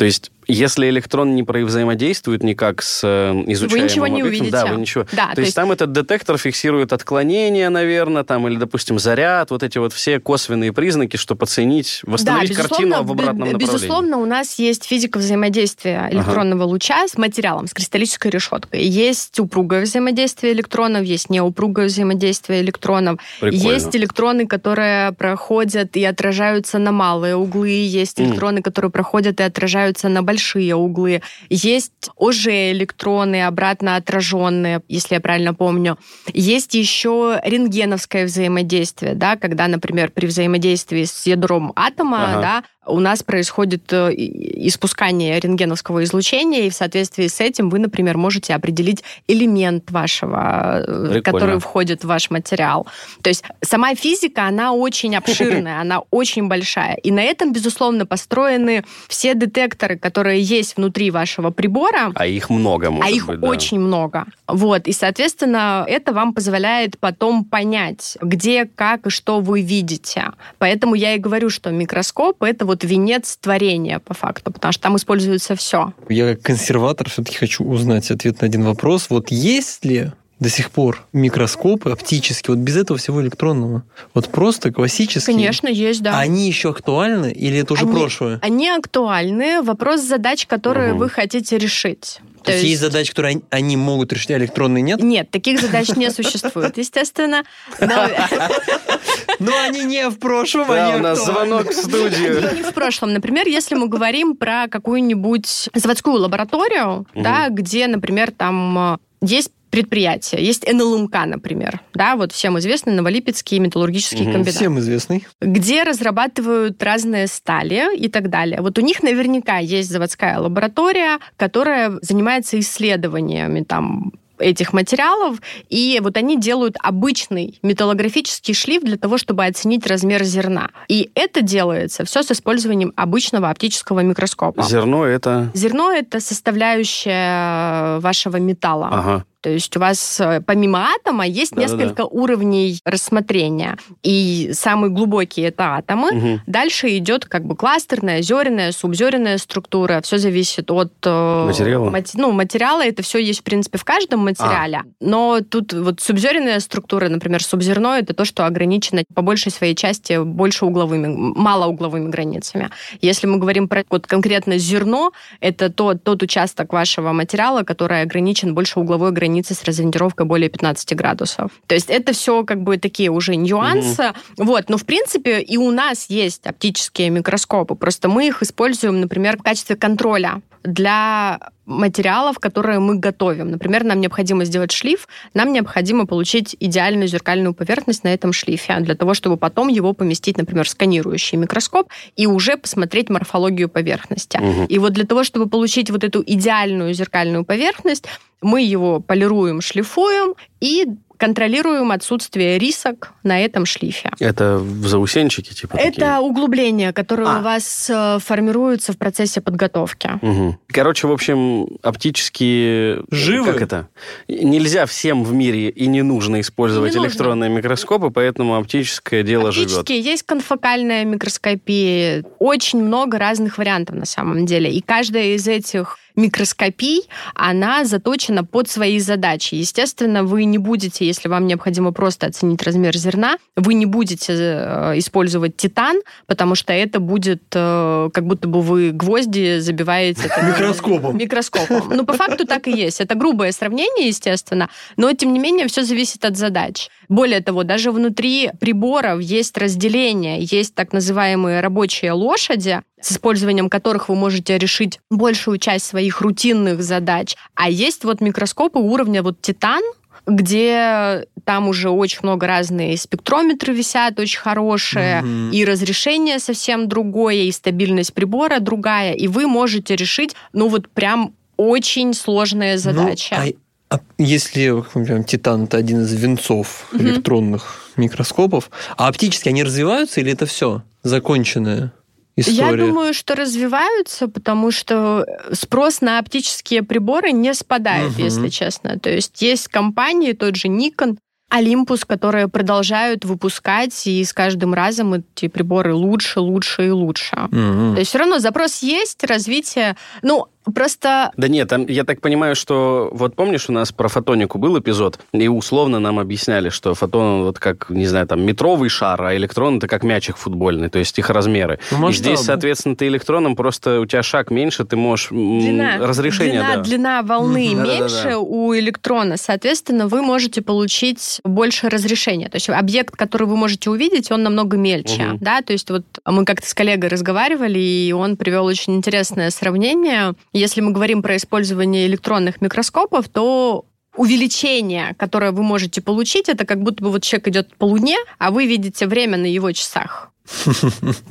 [0.02, 4.52] То есть, если электрон не взаимодействует никак с э, изучаемым ничего не объектом, увидите.
[4.52, 5.06] Да, вы ничего.
[5.12, 9.52] Да, то, то есть, есть- там этот детектор фиксирует отклонения, наверное, там, или, допустим, заряд,
[9.52, 13.76] вот эти вот все косвенные признаки, чтобы оценить, восстановить да, картину в б- обратном направлении.
[13.76, 18.84] Безусловно, у нас есть физика взаимодействия электронного луча с материалом, с кристаллической решеткой.
[18.84, 23.20] Есть упругое взаимодействие электронов, есть неупругое взаимодействие электронов.
[23.40, 23.74] Прикольно.
[23.74, 29.91] Есть электроны, которые проходят и отражаются на малые углы, есть электроны, которые проходят и отражаются
[30.10, 31.22] на большие углы.
[31.50, 35.98] Есть ОЖ-электроны, обратно отраженные, если я правильно помню.
[36.34, 42.42] Есть еще рентгеновское взаимодействие, да, когда, например, при взаимодействии с ядром атома, Ага.
[42.42, 48.18] да, у нас происходит э, испускание рентгеновского излучения, и в соответствии с этим вы, например,
[48.18, 51.22] можете определить элемент вашего, э, Прикольно.
[51.22, 52.88] который входит в ваш материал.
[53.22, 56.96] То есть сама физика, она очень обширная, она очень большая.
[56.96, 62.12] И на этом, безусловно, построены все детекторы, которые есть внутри вашего прибора.
[62.16, 63.48] А их много, может а их быть, да.
[63.48, 64.26] очень много.
[64.48, 64.88] Вот.
[64.88, 70.32] И, соответственно, это вам позволяет потом понять, где, как и что вы видите.
[70.58, 74.96] Поэтому я и говорю, что микроскоп— это вот венец творения, по факту, потому что там
[74.96, 75.94] используется все.
[76.08, 79.08] Я как консерватор все-таки хочу узнать ответ на один вопрос.
[79.10, 83.84] Вот есть ли до сих пор микроскопы оптические, вот без этого всего электронного?
[84.16, 85.36] Вот просто классические?
[85.36, 86.18] Конечно, есть, да.
[86.18, 88.40] А они еще актуальны или это уже Они- прошлое?
[88.42, 89.62] Они актуальны.
[89.62, 90.98] Вопрос задач, которые Мгм.
[90.98, 92.20] вы хотите решить.
[92.44, 95.04] То, есть есть задачи, которые они, они могут решить, а электронные нет?
[95.04, 97.44] Нет, таких задач не существует, естественно.
[97.80, 102.42] Но они не в прошлом, Да, они у нас звонок в студию.
[102.56, 103.14] не в прошлом.
[103.14, 110.38] Например, если мы говорим про какую-нибудь заводскую лабораторию, да, где, например, там э, есть предприятия.
[110.38, 114.34] Есть НЛМК, например, да, вот всем известный Новолипецкий металлургический угу.
[114.34, 114.56] комбинат.
[114.56, 115.26] Всем известный.
[115.42, 118.62] Где разрабатывают разные стали и так далее.
[118.62, 126.18] Вот у них наверняка есть заводская лаборатория, которая занимается исследованиями там этих материалов, и вот
[126.18, 130.70] они делают обычный металлографический шлиф для того, чтобы оценить размер зерна.
[130.88, 134.64] И это делается все с использованием обычного оптического микроскопа.
[134.64, 135.52] Зерно это?
[135.54, 138.90] Зерно это составляющая вашего металла.
[138.92, 139.26] Ага.
[139.42, 142.06] То есть у вас э, помимо атома есть да, несколько да, да.
[142.06, 143.78] уровней рассмотрения.
[144.04, 146.10] И самый глубокий это атомы.
[146.12, 146.42] Угу.
[146.46, 150.02] Дальше идет как бы кластерная, зеренная, субзеренная структура.
[150.04, 151.90] Все зависит от э, материала.
[151.90, 152.86] Мати- ну, материала.
[152.86, 154.78] Это все есть, в принципе, в каждом материале.
[154.78, 154.84] А.
[155.00, 160.24] Но тут вот субзеренная структура, например, субзерно, это то, что ограничено по большей своей части
[160.24, 162.70] больше угловыми, малоугловыми границами.
[163.02, 168.54] Если мы говорим про вот конкретно зерно, это тот, тот участок вашего материала, который ограничен
[168.54, 171.52] больше угловой границей границы с разориентировкой более 15 градусов.
[171.68, 174.02] То есть это все как бы такие уже нюансы.
[174.02, 179.00] mm Вот, но в принципе и у нас есть оптические микроскопы, просто мы их используем,
[179.00, 183.52] например, в качестве контроля для материалов, которые мы готовим.
[183.52, 188.96] Например, нам необходимо сделать шлиф, нам необходимо получить идеальную зеркальную поверхность на этом шлифе, для
[188.96, 194.38] того, чтобы потом его поместить, например, в сканирующий микроскоп и уже посмотреть морфологию поверхности.
[194.38, 194.66] Угу.
[194.70, 198.06] И вот для того, чтобы получить вот эту идеальную зеркальную поверхность,
[198.42, 200.88] мы его полируем, шлифуем и
[201.22, 204.10] контролируем отсутствие рисок на этом шлифе.
[204.20, 205.76] Это в заусенчике типа?
[205.76, 206.18] Это такие?
[206.18, 207.38] углубления, которые а.
[207.38, 210.10] у вас э, формируются в процессе подготовки.
[210.20, 210.58] Угу.
[210.70, 213.04] Короче, в общем, оптические...
[213.12, 213.54] Живы?
[213.54, 213.88] Как это?
[214.28, 217.60] Нельзя всем в мире и не нужно использовать не электронные нужно.
[217.60, 220.06] микроскопы, поэтому оптическое дело Оптические, живет.
[220.08, 222.26] Есть конфокальная микроскопия.
[222.40, 224.72] Очень много разных вариантов на самом деле.
[224.72, 229.56] И каждая из этих микроскопий, она заточена под свои задачи.
[229.56, 234.94] Естественно, вы не будете, если вам необходимо просто оценить размер зерна, вы не будете э,
[234.98, 240.24] использовать титан, потому что это будет э, как будто бы вы гвозди забиваете...
[240.44, 241.18] Микроскопом.
[241.18, 241.90] Микроскопом.
[241.90, 243.02] Ну, по факту так и есть.
[243.02, 246.90] Это грубое сравнение, естественно, но, тем не менее, все зависит от задач.
[247.10, 254.10] Более того, даже внутри приборов есть разделение, есть так называемые рабочие лошади, с использованием которых
[254.10, 257.36] вы можете решить большую часть своих рутинных задач.
[257.56, 259.82] А есть вот микроскопы уровня вот Титан,
[260.28, 265.52] где там уже очень много разные спектрометры висят, очень хорошие, mm-hmm.
[265.52, 271.34] и разрешение совсем другое, и стабильность прибора другая, и вы можете решить, ну вот прям
[271.58, 273.34] очень сложные задачи.
[273.36, 273.54] Ну,
[273.90, 277.02] а, а если например, Титан это один из венцов mm-hmm.
[277.02, 281.94] электронных микроскопов, а оптически они развиваются или это все законченное?
[282.42, 282.82] История?
[282.84, 288.22] Я думаю, что развиваются, потому что спрос на оптические приборы не спадает, угу.
[288.22, 289.00] если честно.
[289.00, 291.18] То есть есть компании, тот же Nikon,
[291.52, 297.36] Olympus, которые продолжают выпускать, и с каждым разом эти приборы лучше, лучше и лучше.
[297.36, 297.94] Угу.
[297.94, 299.98] То есть все равно запрос есть, развитие.
[300.22, 301.32] Ну, Просто...
[301.38, 303.10] Да нет, там, я так понимаю, что...
[303.12, 307.60] Вот помнишь, у нас про фотонику был эпизод, и условно нам объясняли, что фотон вот
[307.60, 311.30] как, не знаю, там, метровый шар, а электрон это как мячик футбольный, то есть их
[311.30, 311.80] размеры.
[311.92, 315.30] Ну, и здесь, соответственно, ты электроном, просто у тебя шаг меньше, ты можешь...
[315.30, 316.82] Длина, разрешение, длина, да.
[316.84, 317.84] длина волны mm-hmm.
[317.84, 322.50] меньше да, да, у электрона, соответственно, вы можете получить больше разрешения.
[322.50, 325.38] То есть объект, который вы можете увидеть, он намного мельче, mm-hmm.
[325.40, 330.34] да, то есть вот мы как-то с коллегой разговаривали, и он привел очень интересное сравнение
[330.54, 333.86] если мы говорим про использование электронных микроскопов, то
[334.16, 338.52] увеличение, которое вы можете получить, это как будто бы вот человек идет по Луне, а
[338.52, 340.32] вы видите время на его часах.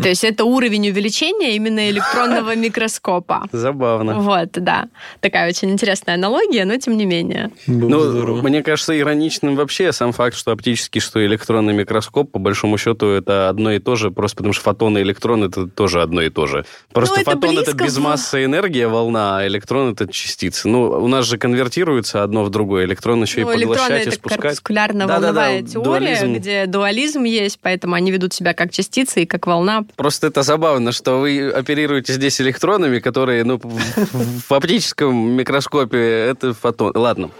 [0.02, 3.48] То есть это уровень увеличения именно электронного микроскопа.
[3.52, 4.20] Забавно.
[4.20, 4.88] Вот, да.
[5.20, 7.50] Такая очень интересная аналогия, но тем не менее.
[7.66, 13.08] Ну, мне кажется ироничным вообще сам факт, что оптический, что электронный микроскоп, по большому счету,
[13.08, 16.30] это одно и то же, просто потому что фотон и электрон это тоже одно и
[16.30, 16.64] то же.
[16.92, 20.68] Просто ну, фотон это, это без массы энергия, волна, а электрон это частицы.
[20.68, 22.84] Ну, у нас же конвертируется одно в другое.
[22.84, 24.38] Электрон еще ну, и поглощать и спускать.
[24.38, 26.34] это корпускулярно-волновая да, да, да, теория, дуализм.
[26.34, 29.84] где дуализм есть, поэтому они ведут себя как частицы, частицы и как волна.
[29.96, 36.92] Просто это забавно, что вы оперируете здесь электронами, которые ну, в оптическом микроскопе это фотон.
[36.94, 37.30] Ладно.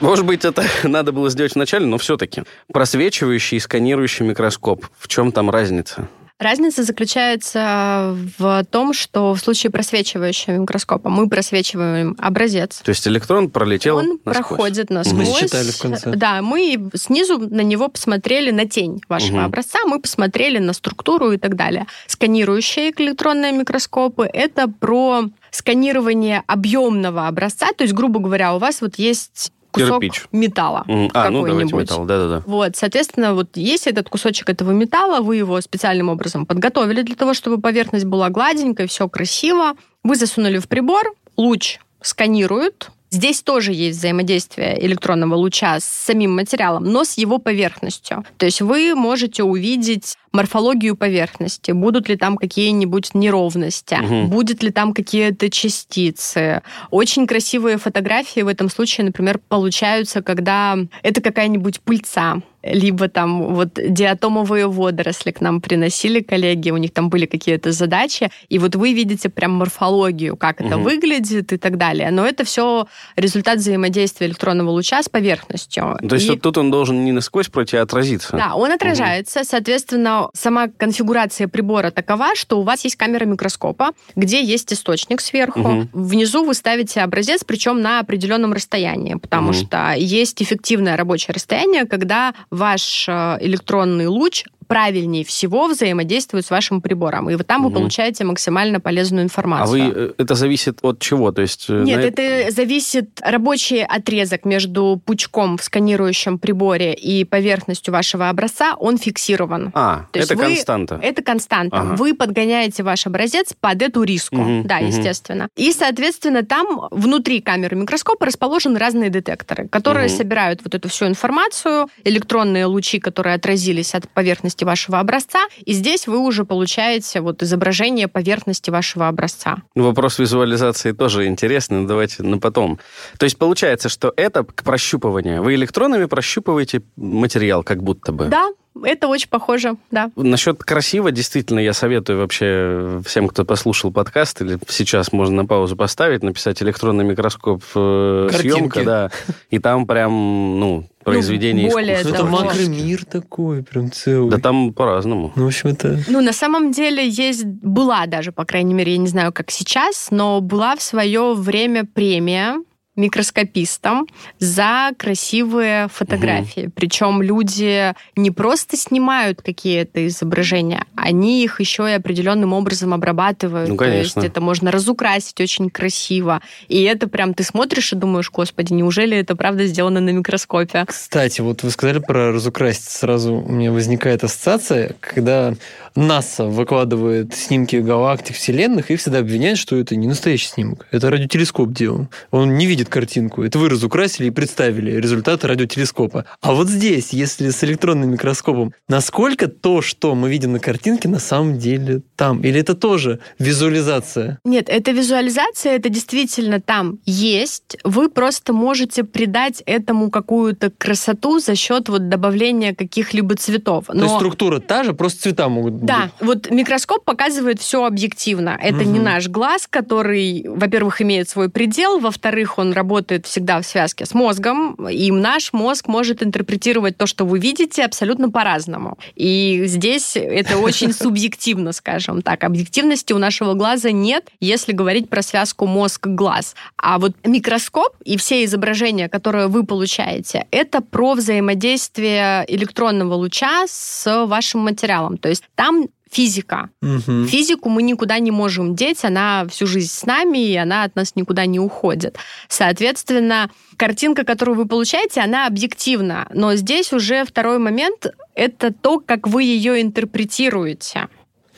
[0.00, 2.44] Может быть, это надо было сделать вначале, но все-таки.
[2.72, 4.86] Просвечивающий и сканирующий микроскоп.
[4.98, 6.08] В чем там разница?
[6.38, 12.80] Разница заключается в том, что в случае просвечивающего микроскопа мы просвечиваем образец.
[12.84, 14.46] То есть электрон пролетел Он насквозь.
[14.46, 15.28] проходит насквозь.
[15.28, 16.10] Мы считали в конце.
[16.14, 19.44] Да, мы снизу на него посмотрели на тень вашего Мгм.
[19.46, 21.86] образца, мы посмотрели на структуру и так далее.
[22.06, 28.96] Сканирующие электронные микроскопы— это про сканирование объемного образца, то есть, грубо говоря, у вас вот
[28.96, 30.26] есть кусок Кирпич.
[30.32, 31.82] металла А, ну какой-нибудь.
[31.82, 32.42] металл, да-да-да.
[32.46, 37.34] Вот, соответственно, вот есть этот кусочек этого металла, вы его специальным образом подготовили для того,
[37.34, 39.74] чтобы поверхность была гладенькой, все красиво.
[40.04, 42.90] Вы засунули в прибор, луч сканирует.
[43.10, 48.24] Здесь тоже есть взаимодействие электронного луча с самим материалом, но с его поверхностью.
[48.36, 54.28] То есть вы можете увидеть морфологию поверхности, будут ли там какие-нибудь неровности, Мгм.
[54.28, 56.62] будет ли там какие-то частицы.
[56.90, 63.70] Очень красивые фотографии в этом случае, например, получаются, когда это какая-нибудь пыльца, либо там вот
[63.74, 68.92] диатомовые водоросли к нам приносили коллеги, у них там были какие-то задачи, и вот вы
[68.92, 70.82] видите прям морфологию, как это Мгм.
[70.84, 72.10] выглядит и так далее.
[72.10, 75.98] Но это все результат взаимодействия электронного луча с поверхностью.
[76.08, 78.36] То есть И- вот тут он должен не насквозь пройти, а отразиться.
[78.36, 79.44] да, он отражается.
[79.44, 85.60] Соответственно, сама конфигурация прибора такова, что у вас есть камера микроскопа, где есть источник сверху.
[85.60, 85.88] Мгм.
[85.92, 89.54] Внизу вы ставите образец, причем на определенном расстоянии, потому Мгм.
[89.54, 96.80] что есть эффективное рабочее расстояние, когда ваш э, электронный луч правильнее всего взаимодействует с вашим
[96.80, 97.30] прибором.
[97.30, 97.78] И вот там вы Мгм.
[97.78, 99.68] получаете максимально полезную А информацию.
[99.70, 101.32] вы, э, это зависит от чего?
[101.32, 101.66] То есть...
[101.68, 108.28] э, Нет, на это зависит рабочий отрезок между пучком в сканирующем приборе и поверхностью вашего
[108.28, 109.70] образца, он фиксирован.
[109.74, 111.00] А, То это вы- константа.
[111.02, 111.76] Это константа.
[111.80, 111.94] Ага.
[111.96, 114.36] Вы подгоняете ваш образец под эту риску.
[114.36, 114.86] Мгм, да, мгм.
[114.88, 115.48] естественно.
[115.56, 120.16] И, соответственно, там внутри камеры микроскопа расположены разные детекторы, которые Мгм.
[120.16, 126.06] собирают вот эту всю информацию, электронные лучи, которые отразились от поверхности вашего образца, и здесь
[126.06, 129.58] вы уже получаете вот изображение поверхности вашего образца.
[129.74, 132.78] Вопрос визуализации тоже интересный, давайте на потом.
[133.18, 135.42] То есть получается, что это к прощупыванию.
[135.42, 138.26] Вы электронами прощупываете материал как будто бы.
[138.26, 138.48] Да,
[138.84, 140.10] это очень похоже, да.
[140.16, 145.76] Насчет красиво, действительно, я советую вообще всем, кто послушал подкаст, или сейчас можно на паузу
[145.76, 148.54] поставить, написать электронный микроскоп э, Картинки.
[148.54, 149.10] съемка, да,
[149.50, 150.12] и там прям,
[150.60, 152.14] ну, произведение более искусства.
[152.14, 154.30] Это макромир такой, прям целый.
[154.30, 155.32] Да там по-разному.
[155.36, 155.98] Ну, в общем, это...
[156.08, 160.08] Ну, на самом деле есть, была даже, по крайней мере, я не знаю, как сейчас,
[160.10, 162.56] но была в свое время премия
[162.98, 164.06] микроскопистам
[164.38, 166.70] за красивые фотографии.
[166.74, 173.68] Причем люди не просто снимают какие-то изображения, они их еще и определенным образом обрабатывают.
[173.68, 174.30] Ну, То есть конечно.
[174.30, 176.42] это можно разукрасить очень красиво.
[176.68, 180.84] И это прям ты смотришь и думаешь, господи, неужели это правда сделано на микроскопе?
[180.86, 182.88] Кстати, вот вы сказали про разукрасить.
[182.88, 185.54] Сразу у меня возникает ассоциация, когда
[185.94, 190.86] НАСА выкладывает снимки галактик, вселенных, и всегда обвиняют, что это не настоящий снимок.
[190.90, 192.08] Это радиотелескоп делал.
[192.30, 193.42] Он не видит картинку.
[193.42, 196.24] Это вы разукрасили и представили результат радиотелескопа.
[196.40, 201.18] А вот здесь, если с электронным микроскопом, насколько то, что мы видим на картинке, на
[201.18, 202.40] самом деле там?
[202.42, 204.38] Или это тоже визуализация?
[204.44, 207.76] Нет, это визуализация, это действительно там есть.
[207.84, 213.86] Вы просто можете придать этому какую-то красоту за счет вот добавления каких-либо цветов.
[213.86, 215.84] То есть структура та же, просто цвета могут быть.
[215.86, 218.58] Да, вот микроскоп показывает все объективно.
[218.60, 219.04] Это не Мгм.
[219.04, 224.74] наш глаз, который, во-первых, имеет свой предел, во-вторых, он работает всегда в связке с мозгом,
[224.88, 228.96] и наш мозг может интерпретировать то, что вы видите, абсолютно по-разному.
[229.14, 232.44] И здесь это очень субъективно, скажем так.
[232.44, 236.54] Объективности у нашего глаза нет, если говорить про связку мозг-глаз.
[236.76, 244.26] А вот микроскоп и все изображения, которые вы получаете, это про взаимодействие электронного луча с
[244.26, 245.18] вашим материалом.
[245.18, 246.70] То есть там физика.
[246.80, 247.26] Мгм.
[247.26, 251.16] Физику мы никуда не можем деть, она всю жизнь с нами, и она от нас
[251.16, 252.16] никуда не уходит.
[252.48, 256.26] Соответственно, картинка, которую вы получаете, она объективна.
[256.32, 261.08] Но здесь уже второй момент— это то, как вы ее интерпретируете.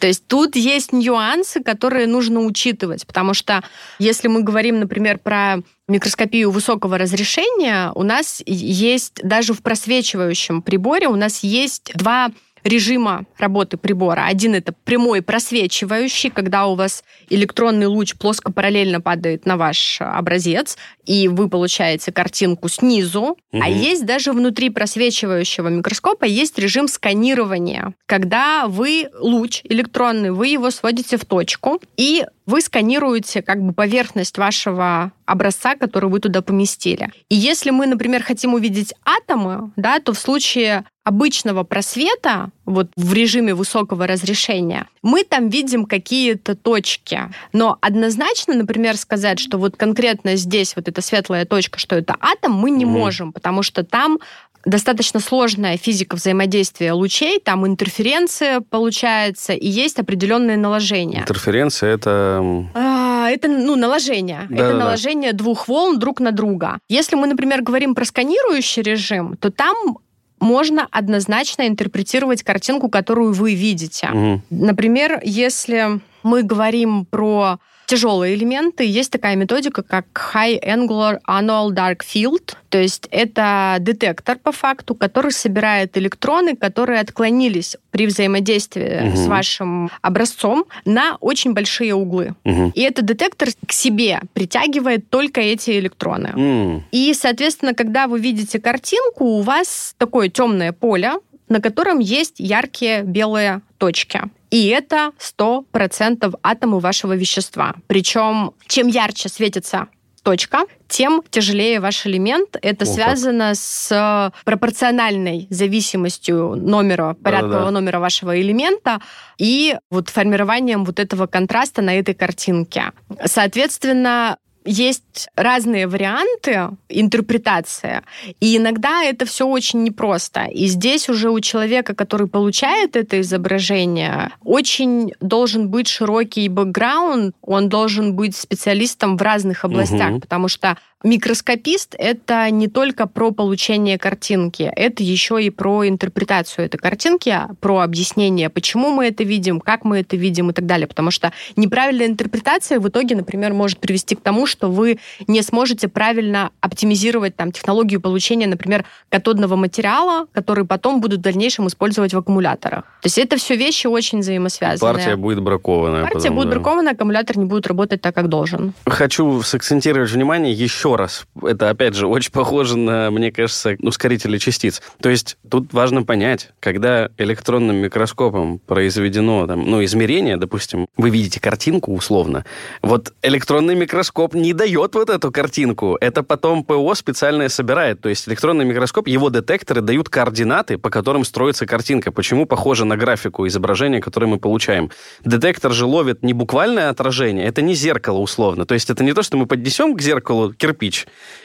[0.00, 3.62] То есть тут есть нюансы, которые нужно учитывать, потому что
[3.98, 5.58] если мы говорим, например, про
[5.88, 12.30] микроскопию высокого разрешения, у нас есть даже в просвечивающем приборе у нас есть два
[12.64, 14.26] режима работы прибора.
[14.26, 20.76] Один это прямой просвечивающий, когда у вас электронный луч плоско параллельно падает на ваш образец,
[21.04, 23.36] и вы получаете картинку снизу.
[23.52, 23.62] Мгм.
[23.62, 30.70] А есть даже внутри просвечивающего микроскопа есть режим сканирования, когда вы луч электронный, вы его
[30.70, 37.10] сводите в точку, и вы сканируете как бы поверхность вашего образца, который вы туда поместили.
[37.28, 43.14] И если мы, например, хотим увидеть атомы, да, то в случае обычного просвета, вот в
[43.14, 47.30] режиме высокого разрешения, мы там видим какие-то точки.
[47.52, 52.52] Но однозначно, например, сказать, что вот конкретно здесь вот эта светлая точка, что это атом,
[52.52, 52.88] мы не mm.
[52.88, 54.18] можем, потому что там
[54.64, 61.20] достаточно сложная физика взаимодействия лучей, там интерференция получается, и есть определенные наложения.
[61.20, 62.66] Интерференция это...
[62.74, 64.46] А, это ну, наложение.
[64.50, 65.38] Да, это да, наложение да.
[65.38, 66.78] двух волн друг на друга.
[66.88, 69.98] Если мы, например, говорим про сканирующий режим, то там
[70.40, 74.08] можно однозначно интерпретировать картинку, которую вы видите.
[74.12, 74.42] Угу.
[74.50, 77.58] Например, если мы говорим про
[77.90, 82.54] тяжелые элементы, есть такая методика, как High Angular Annual Dark Field.
[82.68, 89.16] То есть это детектор по факту, который собирает электроны, которые отклонились при взаимодействии угу.
[89.16, 92.36] с вашим образцом на очень большие углы.
[92.44, 92.72] Угу.
[92.76, 96.30] И этот детектор к себе притягивает только эти электроны.
[96.30, 96.84] Угу.
[96.92, 101.14] И, соответственно, когда вы видите картинку, у вас такое темное поле,
[101.48, 104.22] на котором есть яркие белые точки.
[104.50, 107.74] И это 100% атомы вашего вещества.
[107.86, 109.88] Причем чем ярче светится
[110.22, 112.56] точка, тем тяжелее ваш элемент.
[112.60, 113.56] Это О, связано как.
[113.56, 117.70] с пропорциональной зависимостью номера, порядкового Да-да-да.
[117.70, 119.00] номера вашего элемента
[119.38, 122.92] и вот формированием вот этого контраста на этой картинке.
[123.24, 128.02] Соответственно, есть разные варианты интерпретации,
[128.40, 130.44] и иногда это все очень непросто.
[130.44, 137.68] И здесь уже у человека, который получает это изображение, очень должен быть широкий бэкграунд, он
[137.68, 140.20] должен быть специалистом в разных областях, угу.
[140.20, 146.76] потому что Микроскопист— это не только про получение картинки, это еще и про интерпретацию этой
[146.76, 150.86] картинки, про объяснение, почему мы это видим, как мы это видим и так далее.
[150.86, 155.88] Потому что неправильная интерпретация в итоге, например, может привести к тому, что вы не сможете
[155.88, 162.18] правильно оптимизировать там, технологию получения, например, катодного материала, который потом будут в дальнейшем использовать в
[162.18, 162.82] аккумуляторах.
[163.00, 164.92] То есть это все вещи очень взаимосвязаны.
[164.92, 166.02] Партия будет бракованная.
[166.02, 166.54] Партия потом, будет да.
[166.56, 168.74] бракованная, аккумулятор не будет работать так, как должен.
[168.84, 171.26] Хочу сакцентировать внимание еще раз.
[171.42, 174.82] Это, опять же, очень похоже на, мне кажется, ускорители частиц.
[175.00, 181.40] То есть тут важно понять, когда электронным микроскопом произведено там, ну, измерение, допустим, вы видите
[181.40, 182.44] картинку условно,
[182.82, 185.96] вот электронный микроскоп не дает вот эту картинку.
[186.00, 188.00] Это потом ПО специальное собирает.
[188.00, 192.12] То есть электронный микроскоп, его детекторы дают координаты, по которым строится картинка.
[192.12, 194.90] Почему похоже на графику изображения, которое мы получаем?
[195.24, 198.64] Детектор же ловит не буквальное отражение, это не зеркало условно.
[198.66, 200.79] То есть это не то, что мы поднесем к зеркалу кирпич,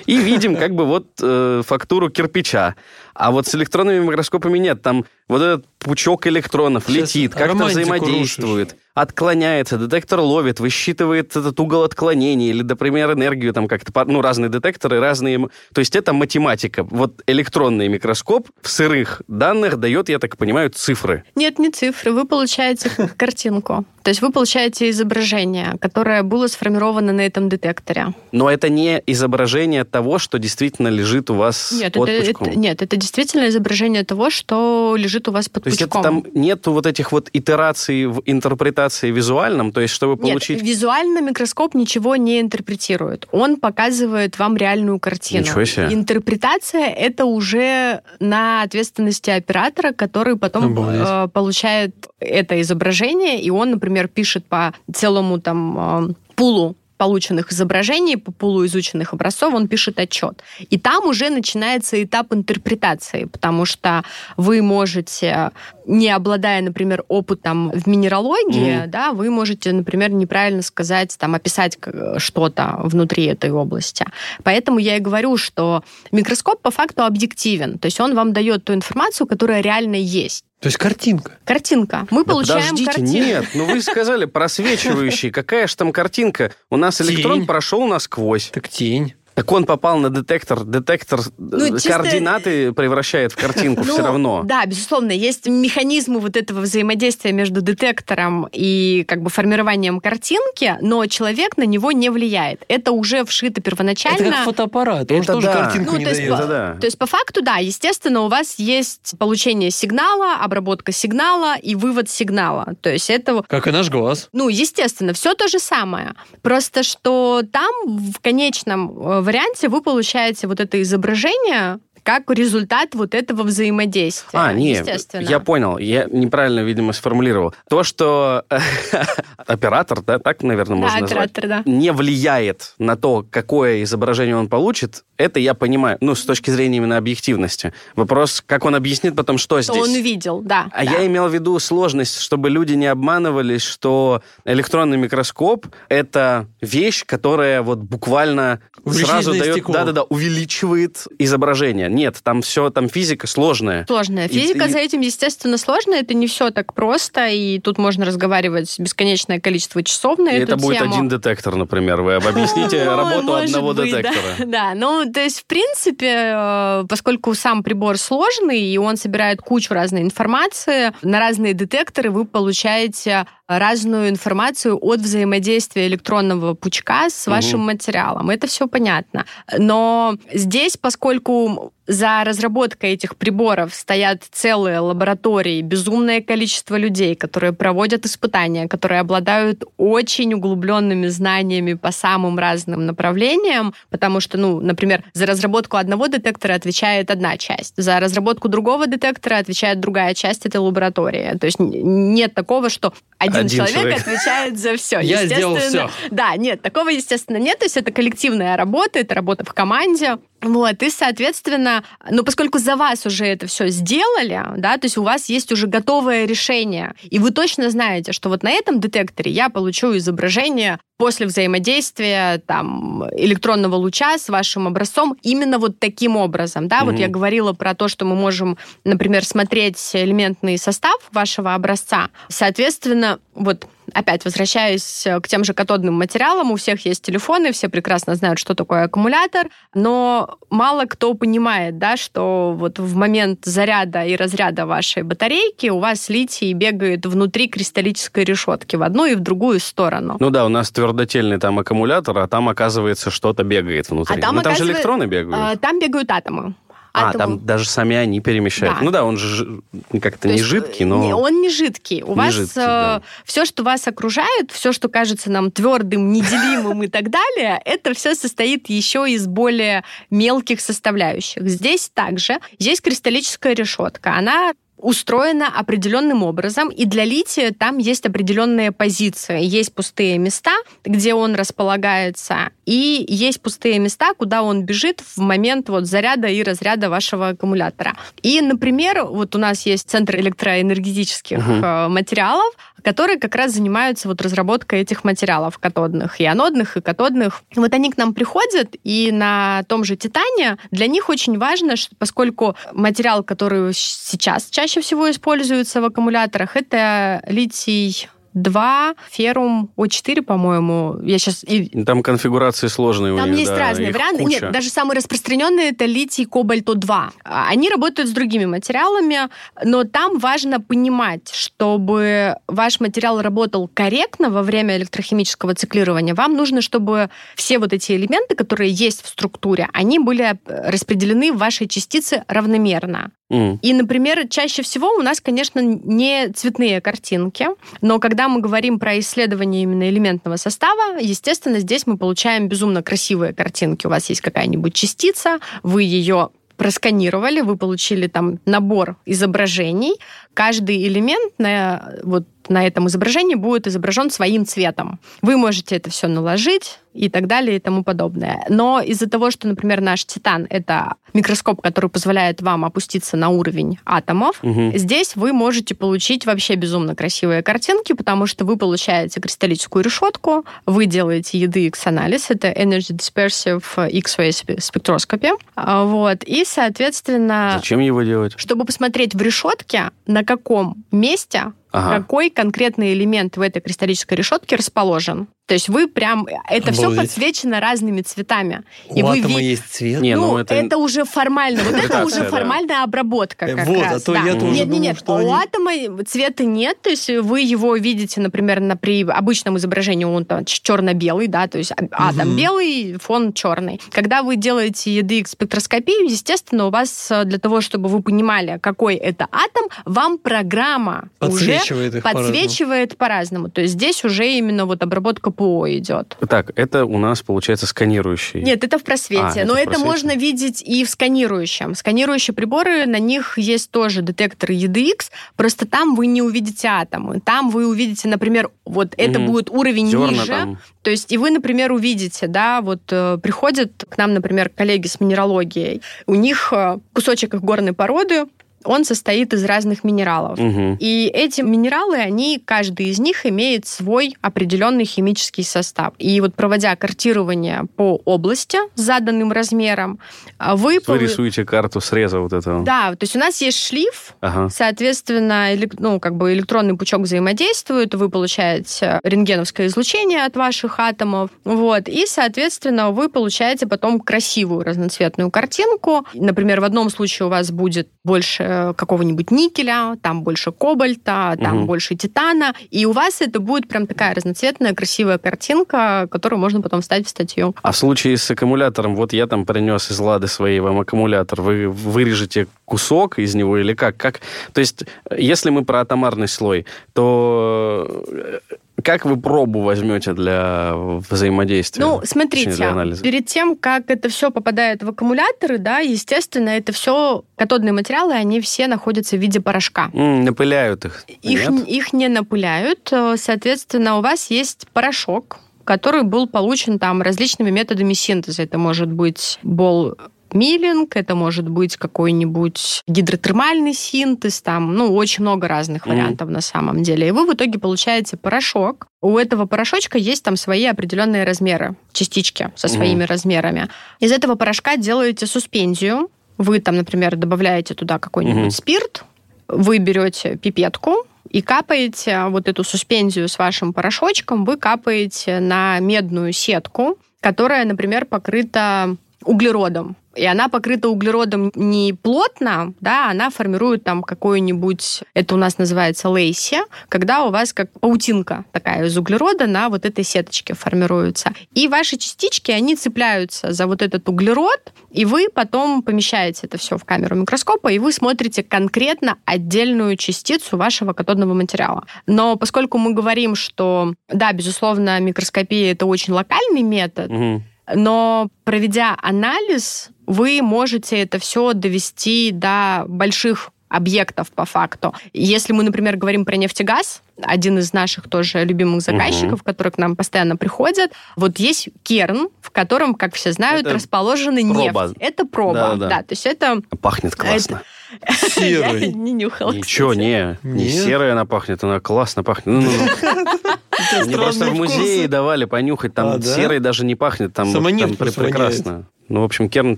[0.06, 2.76] и видим как бы вот э, фактуру кирпича.
[3.16, 4.82] А вот с электронными микроскопами нет.
[4.82, 8.82] Там вот этот пучок электронов Сейчас летит, как-то взаимодействует, рушишь.
[8.94, 15.00] отклоняется, детектор ловит, высчитывает этот угол отклонения или, например, энергию там как-то, ну, разные детекторы,
[15.00, 15.50] разные...
[15.74, 16.84] То есть это математика.
[16.84, 21.24] Вот электронный микроскоп в сырых данных дает, я так понимаю, цифры.
[21.36, 22.12] Нет, не цифры.
[22.12, 23.86] Вы получаете картинку.
[24.04, 28.14] То есть вы получаете изображение, которое было сформировано на этом детекторе.
[28.32, 32.48] Но это не изображение того, что действительно лежит у вас нет, под это, пучком.
[32.50, 35.90] Это, нет, это действительно изображение того, что лежит у вас под то пучком.
[35.90, 40.18] То есть это там нету вот этих вот итераций в интерпретации визуальном, то есть чтобы
[40.18, 40.58] получить...
[40.58, 43.28] Нет, визуально микроскоп ничего не интерпретирует.
[43.32, 45.44] Он показывает вам реальную картину.
[45.44, 45.88] Ничего себе.
[45.92, 54.08] Интерпретация— это уже на ответственности оператора, который потом э, получает это изображение, и он, например,
[54.08, 60.44] пишет по целому там э, пулу полученных изображений, по пулу изученных образцов, он пишет отчет.
[60.70, 64.04] И там уже начинается этап интерпретации, потому что
[64.38, 65.52] вы можете,
[65.86, 68.88] не обладая, например, опытом в минералогии, mm.
[68.88, 71.78] да, вы можете, например, неправильно сказать, там, описать
[72.18, 74.06] что-то внутри этой области.
[74.44, 78.74] Поэтому я и говорю, что микроскоп по факту объективен, то есть он вам дает ту
[78.74, 80.46] информацию, которая реально есть.
[80.60, 81.38] То есть картинка.
[81.44, 82.08] Картинка.
[82.10, 83.14] Мы да получаем подождите, картинку.
[83.14, 85.30] Нет, ну вы сказали просвечивающий.
[85.32, 86.52] Какая же там картинка?
[86.70, 88.50] У нас электрон прошел насквозь.
[88.54, 89.14] Так тень.
[89.36, 90.64] Так он попал на детектор.
[90.64, 91.90] Детектор ну, чисто...
[91.90, 94.44] координаты превращает в картинку ну, все равно.
[94.46, 95.12] Да, безусловно.
[95.12, 101.64] Есть механизмы вот этого взаимодействия между детектором и как бы формированием картинки, но человек на
[101.64, 102.64] него не влияет.
[102.70, 104.22] Это уже вшито первоначально.
[104.22, 105.12] Это как фотоаппарат.
[105.12, 105.54] Он это тоже да.
[105.54, 106.48] картинку ну, не то дает.
[106.48, 106.78] Да.
[106.80, 112.10] То есть по факту, да, естественно, у вас есть получение сигнала, обработка сигнала и вывод
[112.10, 112.76] сигнала.
[112.82, 113.44] То есть это...
[113.50, 114.30] Как и наш глаз.
[114.32, 116.14] Ну, естественно, все то же самое.
[116.42, 123.16] Просто что там в конечном э, варианте вы получаете вот это изображение, как результат вот
[123.16, 124.40] этого взаимодействия.
[124.40, 125.80] А, нет, я понял.
[125.80, 127.56] Я неправильно, видимо, сформулировал.
[127.68, 128.46] То, что
[129.38, 131.64] оператор, да, так, наверное, можно да, назвать, оператор, да.
[131.66, 136.78] не влияет на то, какое изображение он получит, это я понимаю, ну, с точки зрения
[136.78, 137.74] именно объективности.
[137.96, 139.84] Вопрос, как он объяснит потом, что, что здесь.
[139.84, 140.70] он увидел, да.
[140.74, 140.92] А да.
[140.92, 147.64] я имел в виду сложность, чтобы люди не обманывались, что электронный микроскоп— это вещь, которая
[147.64, 149.66] вот буквально сразу дает...
[149.66, 151.90] Да-да-да, увеличивает изображение.
[151.96, 153.86] Нет, там все, там физика сложная.
[153.88, 154.28] Сложная.
[154.28, 156.02] Физика и, за этим, естественно, сложная.
[156.02, 160.54] Это не все так просто, и тут можно разговаривать бесконечное количество часов на и эту
[160.54, 162.02] это будет один детектор, например.
[162.02, 164.46] Вы объясните работу одного детектора.
[164.46, 169.74] Да, ну, то есть, в принципе, э, поскольку сам прибор сложный, и он собирает кучу
[169.74, 177.60] разной информации, на разные детекторы вы получаете разную информацию от взаимодействия электронного пучка с вашим
[177.62, 177.68] угу.
[177.68, 178.30] материалом.
[178.30, 179.26] Это все понятно.
[179.58, 188.06] Но здесь, поскольку за разработкой этих приборов стоят целые лаборатории, безумное количество людей, которые проводят
[188.06, 195.26] испытания, которые обладают очень углубленными знаниями по самым разным направлениям, потому что, ну, например, за
[195.26, 201.38] разработку одного детектора отвечает одна часть, за разработку другого детектора отвечает другая часть этой лаборатории.
[201.38, 205.00] То есть нет такого, что один, один человек, человек отвечает за все.
[205.00, 205.90] Я сделал все.
[206.12, 207.60] Да, нет, такого, естественно, нет.
[207.60, 210.18] То есть это коллективная работа, это работа в команде.
[210.46, 215.02] Вот, и, соответственно, ну, поскольку за вас уже это все сделали, да, то есть у
[215.02, 219.50] вас есть уже готовое решение, и вы точно знаете, что вот на этом детекторе я
[219.50, 226.82] получу изображение после взаимодействия там электронного луча с вашим образцом именно вот таким образом, да,
[226.82, 226.86] mm-hmm.
[226.86, 233.20] вот я говорила про то, что мы можем, например, смотреть элементный состав вашего образца, соответственно,
[233.34, 238.40] вот опять возвращаюсь к тем же катодным материалам, у всех есть телефоны, все прекрасно знают,
[238.40, 244.66] что такое аккумулятор, но мало кто понимает, да, что вот в момент заряда и разряда
[244.66, 250.18] вашей батарейки у вас литий бегает внутри кристаллической решетки в одну и в другую сторону.
[250.20, 254.18] Ну да, у нас твердотельный там аккумулятор, а там, оказывается, что-то бегает внутри.
[254.18, 255.38] А там, ну, там оказывается, же электроны бегают.
[255.38, 256.56] А, там бегают атомы.
[256.96, 258.78] А, там даже сами они перемещают.
[258.80, 258.84] Да.
[258.86, 259.62] Ну да, он же
[260.02, 261.04] как-то не жидкий, но...
[261.04, 262.04] Не, он не жидкий.
[262.04, 262.98] У не вас жидкий, да.
[262.98, 267.94] Э, все, что вас окружает, все, что кажется нам твердым, неделимым и так далее, это
[267.94, 271.48] все состоит еще из более мелких составляющих.
[271.48, 274.16] Здесь также есть кристаллическая решетка.
[274.16, 279.44] Она устроена определенным образом, и для лития там есть определенные позиции.
[279.44, 285.70] Есть пустые места, где он располагается, и есть пустые места, куда он бежит в момент
[285.70, 287.96] вот заряда и разряда вашего аккумулятора.
[288.22, 291.90] И, например, вот у нас есть центр электроэнергетических угу.
[291.90, 292.54] материалов,
[292.84, 297.44] которые как раз занимаются вот разработкой этих материалов катодных, и анодных, и катодных.
[297.56, 301.96] Вот они к нам приходят, и на том же титане для них очень важно, что,
[301.98, 310.98] поскольку материал, который сейчас чаще всего используется в аккумуляторах, это литий 2, ферум О4, по-моему.
[311.02, 311.44] Я сейчас...
[311.86, 314.24] Там конфигурации сложные Там у них, есть да, разные варианты.
[314.24, 314.42] Куча.
[314.42, 317.10] Нет, даже самый распространенный это литий кобальт О2.
[317.24, 319.30] Они работают с другими материалами,
[319.64, 326.62] но там важно понимать, чтобы ваш материал работал корректно во время электрохимического циклирования, вам нужно,
[326.62, 332.24] чтобы все вот эти элементы, которые есть в структуре, они были распределены в вашей частице
[332.28, 333.12] равномерно.
[333.32, 333.60] Mm.
[333.62, 337.48] И, например, чаще всего у нас, конечно, не цветные картинки,
[337.82, 343.34] но когда мы говорим про исследование именно элементного состава, естественно, здесь мы получаем безумно красивые
[343.34, 343.88] картинки.
[343.88, 349.96] У вас есть какая-нибудь частица, вы ее просканировали, вы получили там набор изображений.
[350.34, 355.00] Каждый элемент на, вот, на этом изображении будет изображен своим цветом.
[355.22, 358.46] Вы можете это все наложить, и так далее и тому подобное.
[358.50, 363.80] Но из-за того, что, например, наш Титан— это микроскоп, который позволяет вам опуститься на уровень
[363.86, 364.72] атомов, угу.
[364.76, 370.86] здесь вы можете получить вообще безумно красивые картинки, потому что вы получаете кристаллическую решетку, вы
[370.86, 377.54] делаете EDX-анализ, это Energy Dispersive X-ray спектрoscopy, а, вот, и, соответственно...
[377.58, 378.34] Зачем его делать?
[378.38, 382.00] Чтобы посмотреть в решетке, на каком месте ага.
[382.00, 385.28] какой конкретный элемент в этой кристаллической решетке расположен.
[385.46, 386.26] То есть вы прям...
[386.26, 386.76] Это Обалдеть.
[386.92, 388.64] Все подсвечено разными цветами.
[388.90, 389.46] У и вы атома ви...
[389.46, 390.02] есть цвет?
[390.02, 390.54] Не, ну, ну это...
[390.54, 391.64] это уже формально.
[391.64, 394.02] Вот это уже формальная обработка как вот, раз.
[394.02, 395.04] А то я тоже нет, нет, нет.
[395.10, 395.72] У атома
[396.06, 396.82] цвета нет.
[396.82, 401.58] То есть вы его видите, например, на, при обычном изображении он там черно-белый, да, то
[401.58, 403.80] есть атом белый, фон черный.
[403.92, 408.96] Когда вы делаете EDX спектроскопию, естественно, у вас э, для того, чтобы вы понимали, какой
[408.96, 413.46] это атом, вам программа подсвечивает уже подсвечивает по-разному.
[413.46, 413.50] по-разному.
[413.50, 416.18] То есть здесь уже именно вот обработка ПО идет.
[416.28, 418.42] Так, это это у нас, получается, сканирующий.
[418.42, 419.24] Нет, это в просвете.
[419.24, 419.86] А, это но в это просвете.
[419.90, 421.76] можно видеть и в сканирующем.
[421.76, 427.20] Сканирующие приборы, на них есть тоже детекторы EDX, просто там вы не увидите атомы.
[427.22, 429.32] Там вы увидите, например, вот это Мгм.
[429.32, 430.26] будет уровень Зерна ниже.
[430.28, 430.60] там.
[430.82, 435.00] То есть, и вы, например, увидите, да, вот э, приходят к нам, например, коллеги с
[435.00, 438.26] минералогией, у них э, кусочек их горной породы,
[438.66, 440.40] он состоит из разных минералов.
[440.40, 440.78] Мгм.
[440.80, 445.94] И эти минералы, они, каждый из них имеет свой определенный химический состав.
[445.98, 450.00] И вот проводя картирование по области с заданным размером,
[450.38, 450.80] а, вы...
[450.86, 452.64] Вы рисуете карту среза вот этого.
[452.64, 454.50] Да, то есть у нас есть шлиф, Ага.
[454.50, 455.48] Соответственно,
[455.78, 462.06] ну, как бы электронный пучок взаимодействует, вы получаете рентгеновское излучение от ваших атомов, вот, и,
[462.06, 466.06] соответственно, вы получаете потом красивую разноцветную картинку.
[466.14, 471.66] Например, в одном случае у вас будет больше какого-нибудь никеля, там больше кобальта, там Мгм.
[471.66, 476.82] больше титана, и у вас это будет прям такая разноцветная, красивая картинка, которую можно потом
[476.82, 477.56] вставить в статью.
[477.62, 481.70] А в случае с аккумулятором, вот я там принес из Лады своей вам аккумулятор, вы
[481.70, 483.98] вырежете кусок из него или как?
[483.98, 484.22] как?
[484.54, 484.86] То есть,
[485.18, 488.40] если мы про атомарный слой, то э,
[488.86, 491.84] как вы пробу возьмете для взаимодействия?
[491.84, 493.02] Ну, смотрите, для анализа?
[493.04, 498.40] перед тем, как это все попадает в аккумуляторы, да, естественно, это все катодные материалы, они
[498.42, 499.90] все находятся в виде порошка.
[499.94, 501.04] М, напыляют их.
[501.24, 501.68] Их, Нет?
[501.68, 502.88] их не напыляют.
[502.92, 508.44] Э, Соответственно, у вас есть порошок, который был получен там различными методами синтеза.
[508.44, 509.98] Это может быть бол
[510.36, 516.84] миллинг, это может быть какой-нибудь гидротермальный синтез, там, ну, очень много разных вариантов на самом
[516.84, 517.08] деле.
[517.08, 518.88] И вы в итоге получаете порошок.
[519.02, 523.70] У этого порошочка есть там свои определенные размеры, частички со своими размерами.
[524.00, 526.10] Из этого порошка делаете суспензию.
[526.38, 528.52] Вы там, например, добавляете туда какой-нибудь Мгм.
[528.52, 529.06] спирт,
[529.48, 536.34] вы берете пипетку и капаете вот эту суспензию с вашим порошочком, вы капаете на медную
[536.34, 539.96] сетку, которая, например, покрыта углеродом.
[540.16, 546.10] И она покрыта углеродом не плотно, да, она формирует там какой-нибудь, это у нас называется
[546.10, 546.60] лейси,
[546.90, 551.34] когда у вас как паутинка такая из углерода на вот этой сеточке формируется.
[551.54, 556.78] И ваши частички, они цепляются за вот этот углерод, и вы потом помещаете это все
[556.78, 561.86] в камеру микроскопа, и вы смотрите конкретно отдельную частицу вашего катодного материала.
[562.08, 567.44] Но поскольку мы говорим, что, да, безусловно, микроскопия это очень локальный метод, Мгм.
[567.74, 574.94] но проведя анализ, вы можете это все довести до больших объектов по факту.
[575.14, 579.96] Если мы, например, говорим про нефтегаз, один из наших тоже любимых заказчиков, которые к нам
[579.96, 584.84] постоянно приходят, вот есть керн, в котором, как все знают, Это расположена проба.
[584.86, 584.96] нефть.
[585.00, 585.90] Это проба, Да-да-да.
[585.90, 585.98] да.
[586.04, 586.62] То есть это...
[586.82, 587.56] Пахнет классно.
[587.56, 587.62] Я
[588.10, 588.88] Серый.
[588.94, 589.52] не нюхала.
[589.52, 590.06] Ничего, кстати.
[590.06, 592.46] не, не серая она пахнет, она классно пахнет.
[592.48, 592.70] Ну, ну,
[593.02, 594.06] ну.
[594.06, 596.36] Мне просто в музее давали понюхать, там А, да?
[596.36, 598.86] серой даже не пахнет, там, прекрасно.
[599.08, 599.78] Ну, в общем, керн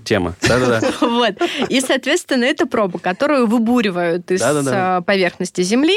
[0.00, 0.34] тема.
[0.40, 0.80] Да-да-да.
[1.06, 1.34] Вот.
[1.68, 5.96] И, соответственно, это проба, которую выбуривают из э, поверхности Земли.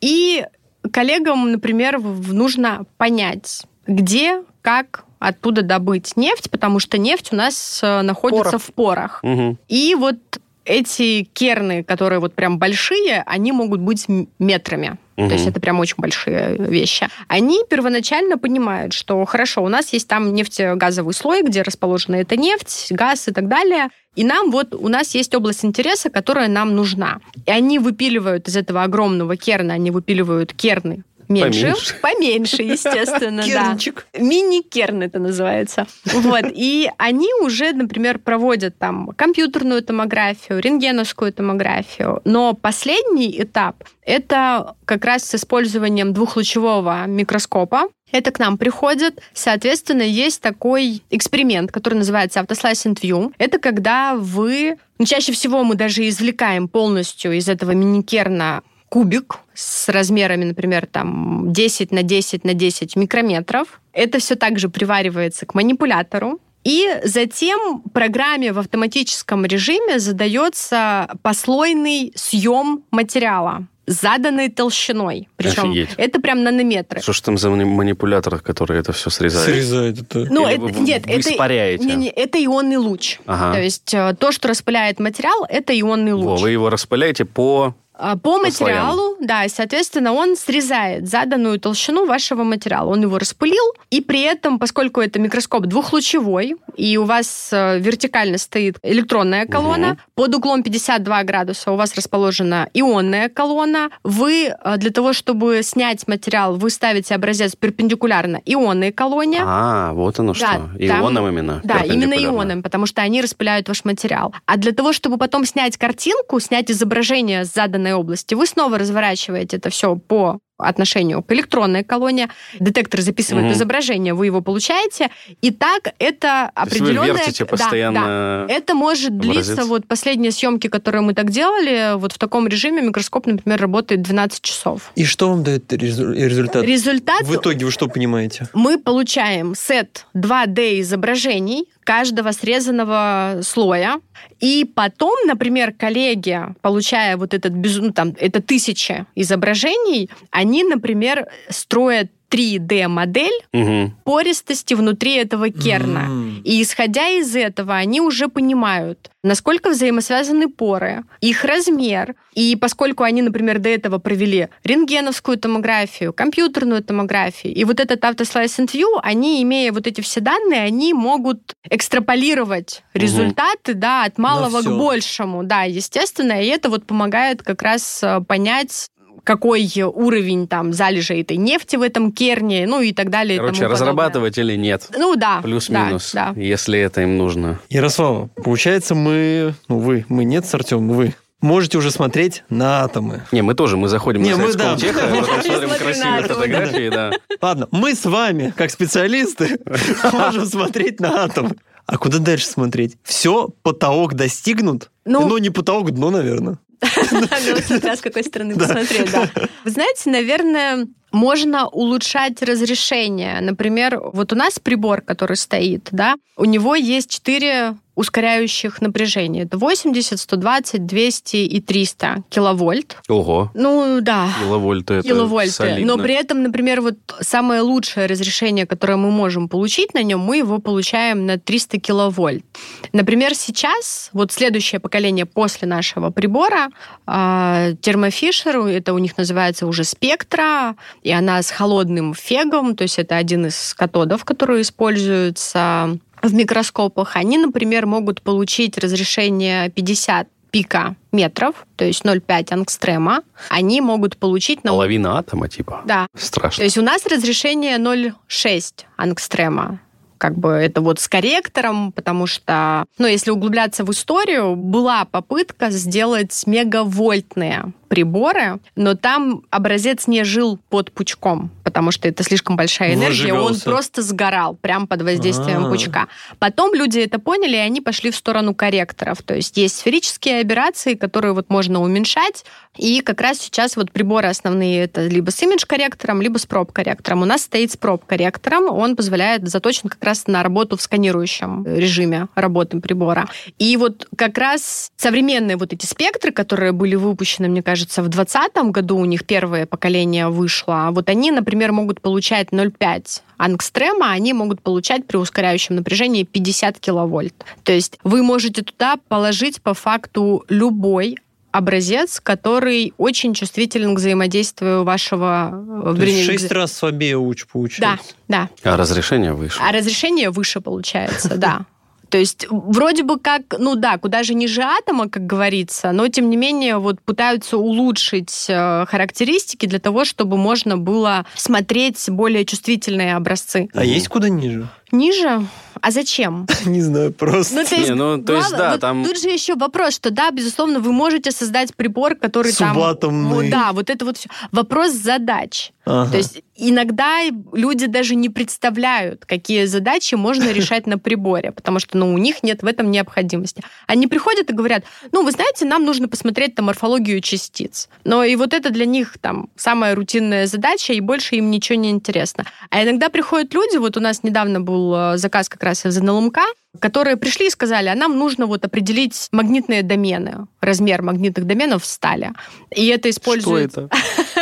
[0.00, 0.44] И
[0.90, 8.02] коллегам, например, нужно понять, где, как оттуда добыть нефть, потому что нефть у нас э,
[8.02, 8.62] находится Порох.
[8.62, 9.20] в порах.
[9.22, 9.58] Мгм.
[9.68, 10.16] И вот
[10.64, 14.06] эти керны, которые вот прям большие, они могут быть
[14.38, 14.98] метрами.
[15.16, 15.28] Мгм.
[15.28, 17.08] То есть это прям очень большие вещи.
[17.28, 22.86] Они первоначально понимают, что хорошо, у нас есть там нефтегазовый слой, где расположена эта нефть,
[22.90, 23.88] газ и так далее.
[24.14, 27.18] И нам вот, у нас есть область интереса, которая нам нужна.
[27.46, 31.94] И они выпиливают из этого огромного керна, они выпиливают керны меньше, Поменьше.
[32.00, 33.48] поменьше, естественно, да.
[33.48, 34.06] Кернчик.
[34.18, 35.86] Мини-керн это называется.
[36.04, 36.44] Вот.
[36.52, 42.20] И они уже, например, проводят там компьютерную томографию, рентгеновскую томографию.
[42.24, 47.88] Но последний этап— это как раз с использованием двухлучевого микроскопа.
[48.10, 49.20] Это к нам приходит.
[49.32, 53.32] Соответственно, есть такой эксперимент, который называется Autoslicing View.
[53.38, 54.76] Это когда вы...
[54.98, 58.62] Ну, чаще всего мы даже извлекаем полностью из этого мини-керна
[58.92, 63.80] кубик с размерами, например, там 10 на 10 на 10 микрометров.
[63.94, 66.40] Это все также приваривается к манипулятору.
[66.62, 75.28] И затем программе в автоматическом режиме задается послойный съем материала с заданной толщиной.
[75.36, 75.88] Причем Офигеть.
[75.96, 77.00] это прям нанометры.
[77.00, 79.46] Что ж там за мани- манипулятор, который это все срезает?
[79.46, 80.26] Срезает это.
[80.30, 81.84] Ну, Или это, вы- нет, вы это, испаряете?
[81.86, 83.18] не, не, это ионный луч.
[83.26, 83.54] Ага.
[83.54, 86.42] То есть э, то, что распыляет материал, это ионный Во, луч.
[86.42, 88.42] вы его распыляете по По слоям.
[88.42, 92.88] материалу, да, и, соответственно, он срезает заданную толщину вашего материала.
[92.88, 98.38] Он его распылил, и при этом, поскольку это микроскоп двухлучевой, и у вас э, вертикально
[98.38, 99.98] стоит электронная колонна, Мгм.
[100.14, 103.90] под углом 52 градуса у вас расположена ионная колонна.
[104.04, 109.42] Вы э, для того, чтобы снять материал, вы ставите образец перпендикулярно ионной колонне.
[109.44, 110.70] А, вот оно что.
[110.78, 111.60] Да, там- именно.
[111.62, 114.34] Да, именно ионами, потому что они распыляют ваш материал.
[114.46, 119.56] А для того, чтобы потом снять картинку, снять изображение с заданной области, вы снова разворачиваете
[119.56, 122.28] это все по отношению к электронной колонне.
[122.60, 123.54] Детектор записывает Мгм.
[123.54, 125.10] изображение, вы его получаете.
[125.40, 127.12] И так это То есть вы определенное...
[127.14, 128.46] вертите Да, постоянно.
[128.48, 128.54] да.
[128.54, 129.46] Это может образец.
[129.46, 134.02] длиться, вот последние съемки, которые мы так делали, вот в таком режиме микроскоп, например, работает
[134.02, 134.92] 12 часов.
[134.94, 136.62] И что вам дает резу- результат?
[136.64, 138.48] Результат В итоге вы что понимаете?
[138.54, 144.00] мы получаем сет 2D изображений каждого срезанного слоя.
[144.38, 150.08] И потом, например, коллеги, получая вот этот, ну, там, это тысячи изображений,
[150.42, 153.94] они, например, строят 3D-модель Мгм.
[154.04, 156.06] пористости внутри этого керна.
[156.06, 156.40] М.
[156.44, 162.14] И исходя из этого, они уже понимают, насколько взаимосвязаны поры, их размер.
[162.34, 168.60] И поскольку они, например, до этого провели рентгеновскую томографию, компьютерную томографию, и вот этот Auto-Slice
[168.60, 173.02] and View, они, имея вот эти все данные, они могут экстраполировать Мгм.
[173.04, 175.44] результаты да, от малого к большему.
[175.44, 178.86] Да, естественно, и это вот помогает как раз э, понять,
[179.24, 183.38] какой уровень там залежи этой нефти в этом керне, ну и так далее.
[183.38, 184.88] Короче, разрабатывать или нет?
[184.96, 185.40] Ну да.
[185.42, 186.40] Плюс-минус, Да, да.
[186.40, 187.58] если это им нужно.
[187.68, 193.22] Ярослава, получается, мы, ну вы, мы нет с Артемом, вы можете уже смотреть на атомы.
[193.32, 194.78] Не, мы тоже, мы заходим Не, на мы, сайт да.
[194.78, 197.10] Сколтеха, потом смотрим Смотрим на красивые атомы, фотографии, да.
[197.40, 199.58] Ладно, мы с вами, как специалисты,
[200.12, 201.56] можем смотреть на атомы.
[201.86, 202.96] А куда дальше смотреть?
[203.02, 204.90] Все, потолок достигнут?
[205.04, 206.58] Ну- Ну, не потолок, дно, наверное.
[207.12, 209.28] Ну, смотря с какой стороны посмотреть, да.
[209.64, 213.40] Вы знаете, наверное, можно улучшать разрешение.
[213.40, 219.42] Например, вот у нас прибор, который стоит, да, у него есть четыре ускоряющих напряжения.
[219.42, 222.96] Это 80, 120, 200 и 300 киловольт.
[223.08, 224.28] Ого, Ну, да.
[224.40, 225.52] киловольты это киловольты.
[225.52, 225.96] солидно.
[225.96, 230.38] Но при этом, например, вот самое лучшее разрешение, которое мы можем получить на нем, мы
[230.38, 232.44] его получаем на 300 киловольт.
[232.92, 236.68] Например, сейчас, вот следующее поколение после нашего прибора,
[237.06, 242.98] а, термофишер, это у них называется уже спектра, и она с холодным фегом, то есть
[242.98, 247.16] это один из катодов, которые используются в микроскопах.
[247.16, 253.22] Они, например, могут получить разрешение 50 пика метров, то есть 0,5 ангстрема.
[253.48, 254.70] Они могут получить на...
[254.70, 255.80] Половина атома, типа.
[255.84, 256.62] Да, то Страшно.
[256.62, 259.80] есть у нас разрешение 0,6 ангстрема.
[260.18, 265.70] Как бы это вот с корректором, потому что, ну, если углубляться в историю, была попытка
[265.70, 272.94] сделать мегавольтные приборы, но там образец не жил под пучком, потому что это слишком большая
[272.94, 273.64] энергия, он Выжигался.
[273.64, 275.68] просто сгорал прямо под воздействием А.
[275.68, 276.08] пучка.
[276.38, 279.22] Потом люди это поняли, и они пошли в сторону корректоров.
[279.22, 282.46] То есть есть сферические аберрации, которые вот можно уменьшать,
[282.78, 287.20] и как раз сейчас вот приборы основные это либо с имидж-корректором, либо с проб-корректором.
[287.20, 292.28] У нас стоит с проб-корректором, он позволяет заточен как раз на работу в сканирующем режиме
[292.36, 293.28] работы прибора.
[293.58, 298.56] И вот как раз современные вот эти спектры, которые были выпущены, мне кажется, в 2020
[298.72, 304.62] году у них первое поколение вышло, вот они, например, могут получать 0,5 ангстрема, они могут
[304.62, 307.34] получать при ускоряющем напряжении 50 киловольт.
[307.64, 311.16] То есть вы можете туда положить по факту любой
[311.50, 316.72] образец, который очень чувствителен к взаимодействию вашего э, То есть вернее, в к- шесть раз
[316.72, 318.14] слабее уч Да, получается.
[318.28, 318.48] да.
[318.64, 319.58] А разрешение выше.
[319.60, 321.66] А разрешение выше получается, да.
[322.12, 326.28] То есть вроде бы как, ну да, куда же ниже атома, как говорится, но тем
[326.28, 333.16] не менее вот пытаются улучшить э, характеристики для того, чтобы можно было смотреть более чувствительные
[333.16, 333.70] образцы.
[333.72, 334.68] А есть куда ниже?
[334.90, 335.46] Ниже?
[335.80, 336.46] А зачем?
[336.66, 337.54] Не знаю, просто.
[337.54, 339.94] Ну, то есть, Не, ну, то есть, главное- да, вот там- Тут же еще вопрос,
[339.94, 342.74] что да, безусловно, вы можете создать прибор, который там...
[342.74, 343.34] Субатомный.
[343.34, 344.28] Вот, да, вот это вот все.
[344.52, 345.72] Вопрос задач.
[345.84, 346.12] Ага.
[346.12, 347.22] То есть иногда
[347.52, 352.42] люди даже не представляют, какие задачи можно решать на приборе, потому что ну, у них
[352.42, 353.62] нет в этом необходимости.
[353.86, 357.88] Они приходят и говорят, ну, вы знаете, нам нужно посмотреть там морфологию частиц.
[358.04, 361.90] Но и вот это для них там самая рутинная задача, и больше им ничего не
[361.90, 362.44] интересно.
[362.70, 366.38] А иногда приходят люди, вот у нас недавно был э, заказ как раз из НЛМК,
[366.78, 371.86] которые пришли и сказали, а нам нужно вот определить магнитные домены, размер магнитных доменов в
[371.86, 372.32] стали.
[372.74, 373.88] И это Что используется...
[373.90, 374.41] это?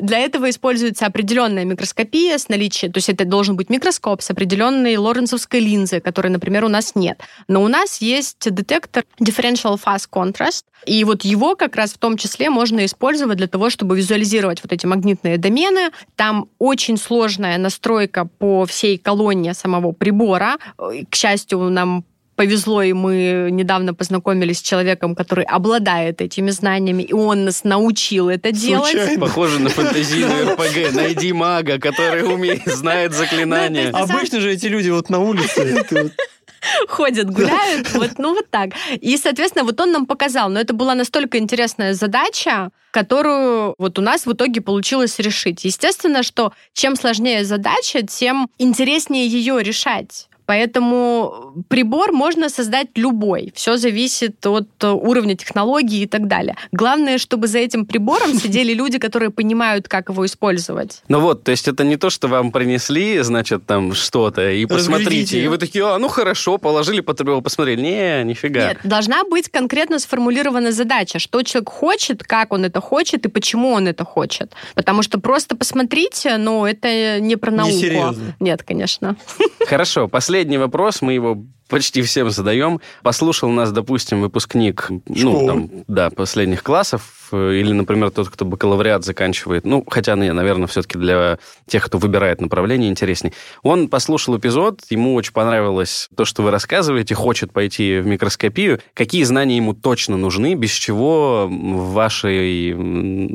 [0.00, 4.96] Для этого используется определенная микроскопия с наличием, то есть это должен быть микроскоп с определенной
[4.96, 7.20] лоренцовской линзой, которой, например, у нас нет.
[7.48, 12.16] Но у нас есть детектор Differential Fast Contrast, и вот его как раз в том
[12.16, 15.90] числе можно использовать для того, чтобы визуализировать вот эти магнитные домены.
[16.14, 20.56] Там очень сложная настройка по всей колонне самого прибора.
[20.76, 22.04] К счастью, нам
[22.36, 28.28] повезло, и мы недавно познакомились с человеком, который обладает этими знаниями, и он нас научил
[28.28, 28.92] это делать.
[28.92, 29.20] Случайно.
[29.20, 30.94] Похоже на фантазийную РПГ.
[30.94, 33.90] Найди мага, который умеет, знает заклинания.
[33.90, 35.82] Обычно же эти люди вот на улице
[36.88, 38.70] ходят, гуляют, вот, ну вот так.
[39.00, 44.02] И, соответственно, вот он нам показал, но это была настолько интересная задача, которую вот у
[44.02, 45.64] нас в итоге получилось решить.
[45.64, 50.28] Естественно, что чем сложнее задача, тем интереснее ее решать.
[50.46, 53.52] Поэтому прибор можно создать любой.
[53.54, 56.56] Все зависит от уровня технологии и так далее.
[56.72, 61.02] Главное, чтобы за этим прибором сидели люди, которые понимают, как его использовать.
[61.08, 65.42] Ну вот, то есть это не то, что вам принесли, значит, там что-то, и посмотрите,
[65.42, 67.80] и вы такие, а, ну хорошо, положили, посмотрели.
[67.80, 68.68] Не, нифига.
[68.68, 73.72] Нет, должна быть конкретно сформулирована задача, что человек хочет, как он это хочет и почему
[73.72, 74.52] он это хочет.
[74.74, 77.72] Потому что просто посмотрите, ну, это не про науку.
[77.72, 77.80] Не
[78.40, 79.16] Нет, конечно.
[79.66, 82.80] Хорошо, последний последний вопрос, мы его почти всем задаем.
[83.02, 89.64] Послушал нас, допустим, выпускник, ну, там, да, последних классов, или, например, тот, кто бакалавриат заканчивает,
[89.64, 93.32] ну, хотя, не, наверное, все-таки для тех, кто выбирает направление, интересней.
[93.62, 98.80] Он послушал эпизод, ему очень понравилось то, что вы рассказываете, хочет пойти в микроскопию.
[98.94, 102.74] Какие знания ему точно нужны, без чего в вашей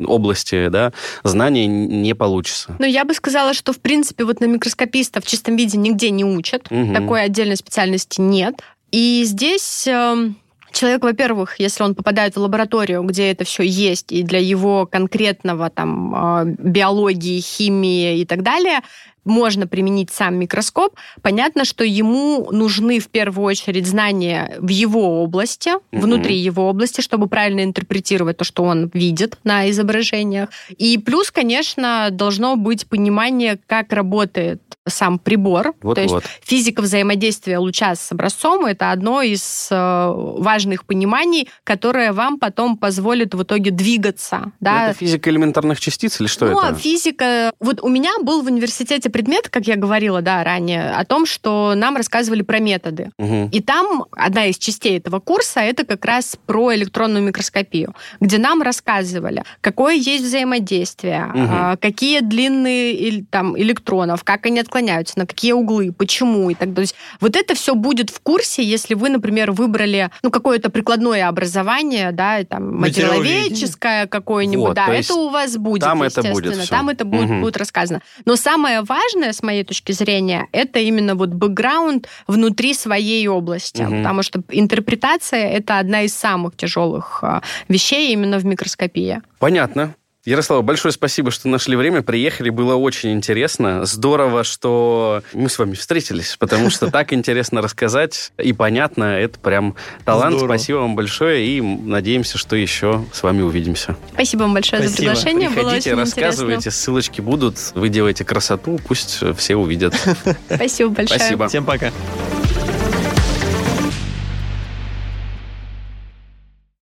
[0.04, 0.92] области, да,
[1.24, 2.76] знания не получится?
[2.78, 6.24] Ну, я бы сказала, что, в принципе, вот на микроскописта в чистом виде нигде не
[6.24, 6.66] учат.
[6.70, 6.94] Угу.
[6.94, 8.60] Такой отдельной специальности нет.
[8.90, 10.36] И здесь эм,
[10.72, 15.70] человек, во-первых, если он попадает в лабораторию, где это все есть, и для его конкретного
[15.70, 18.80] там а, биологии, химии и так далее,
[19.24, 25.68] можно применить сам микроскоп, понятно, что ему нужны в первую очередь знания в его области,
[25.68, 26.00] mm-hmm.
[26.00, 30.48] внутри его области, чтобы правильно интерпретировать то, что он видит на изображениях.
[30.76, 35.74] И плюс, конечно, должно быть понимание, как работает сам прибор.
[35.82, 36.24] Вот, то есть вот.
[36.42, 43.34] физика взаимодействия луча с образцом это одно из э, важных пониманий, которое вам потом позволит
[43.34, 44.52] в итоге двигаться.
[44.60, 44.88] Да?
[44.88, 46.74] Это физика элементарных частиц или что ну, это?
[46.74, 47.52] Физика...
[47.60, 51.74] Вот у меня был в университете предмет, как я говорила, да, ранее, о том, что
[51.76, 53.10] нам рассказывали про методы.
[53.18, 53.50] Угу.
[53.52, 58.62] И там одна из частей этого курса это как раз про электронную микроскопию, где нам
[58.62, 61.78] рассказывали, какое есть взаимодействие, угу.
[61.80, 66.74] какие длины там электронов, как они отклоняются, на какие углы, почему и так далее.
[66.74, 71.28] То есть вот это все будет в курсе, если вы, например, выбрали ну какое-то прикладное
[71.28, 76.68] образование, да, там материаловедческое какое-нибудь, вот, да, это у вас будет, там это будет все.
[76.68, 77.40] там это будет, угу.
[77.40, 78.00] будет рассказано.
[78.24, 83.82] Но самое важное важное, с моей точки зрения, это именно вот бэкграунд внутри своей области,
[83.82, 83.96] угу.
[83.96, 89.20] потому что интерпретация это одна из самых тяжелых а, вещей именно в микроскопии.
[89.38, 89.94] Понятно.
[90.24, 93.84] Ярослава, большое спасибо, что нашли время, приехали, было очень интересно.
[93.84, 99.74] Здорово, что мы с вами встретились, потому что так интересно рассказать и понятно, это прям
[100.04, 100.36] талант.
[100.36, 100.56] Здорово.
[100.56, 103.96] Спасибо вам большое и надеемся, что еще с вами увидимся.
[104.14, 104.90] Спасибо вам большое спасибо.
[104.90, 106.80] за приглашение, Приходите, было очень рассказывайте, интересно.
[106.80, 109.94] ссылочки будут, вы делаете красоту, пусть все увидят.
[110.54, 111.18] Спасибо большое.
[111.18, 111.48] Спасибо.
[111.48, 111.90] Всем пока.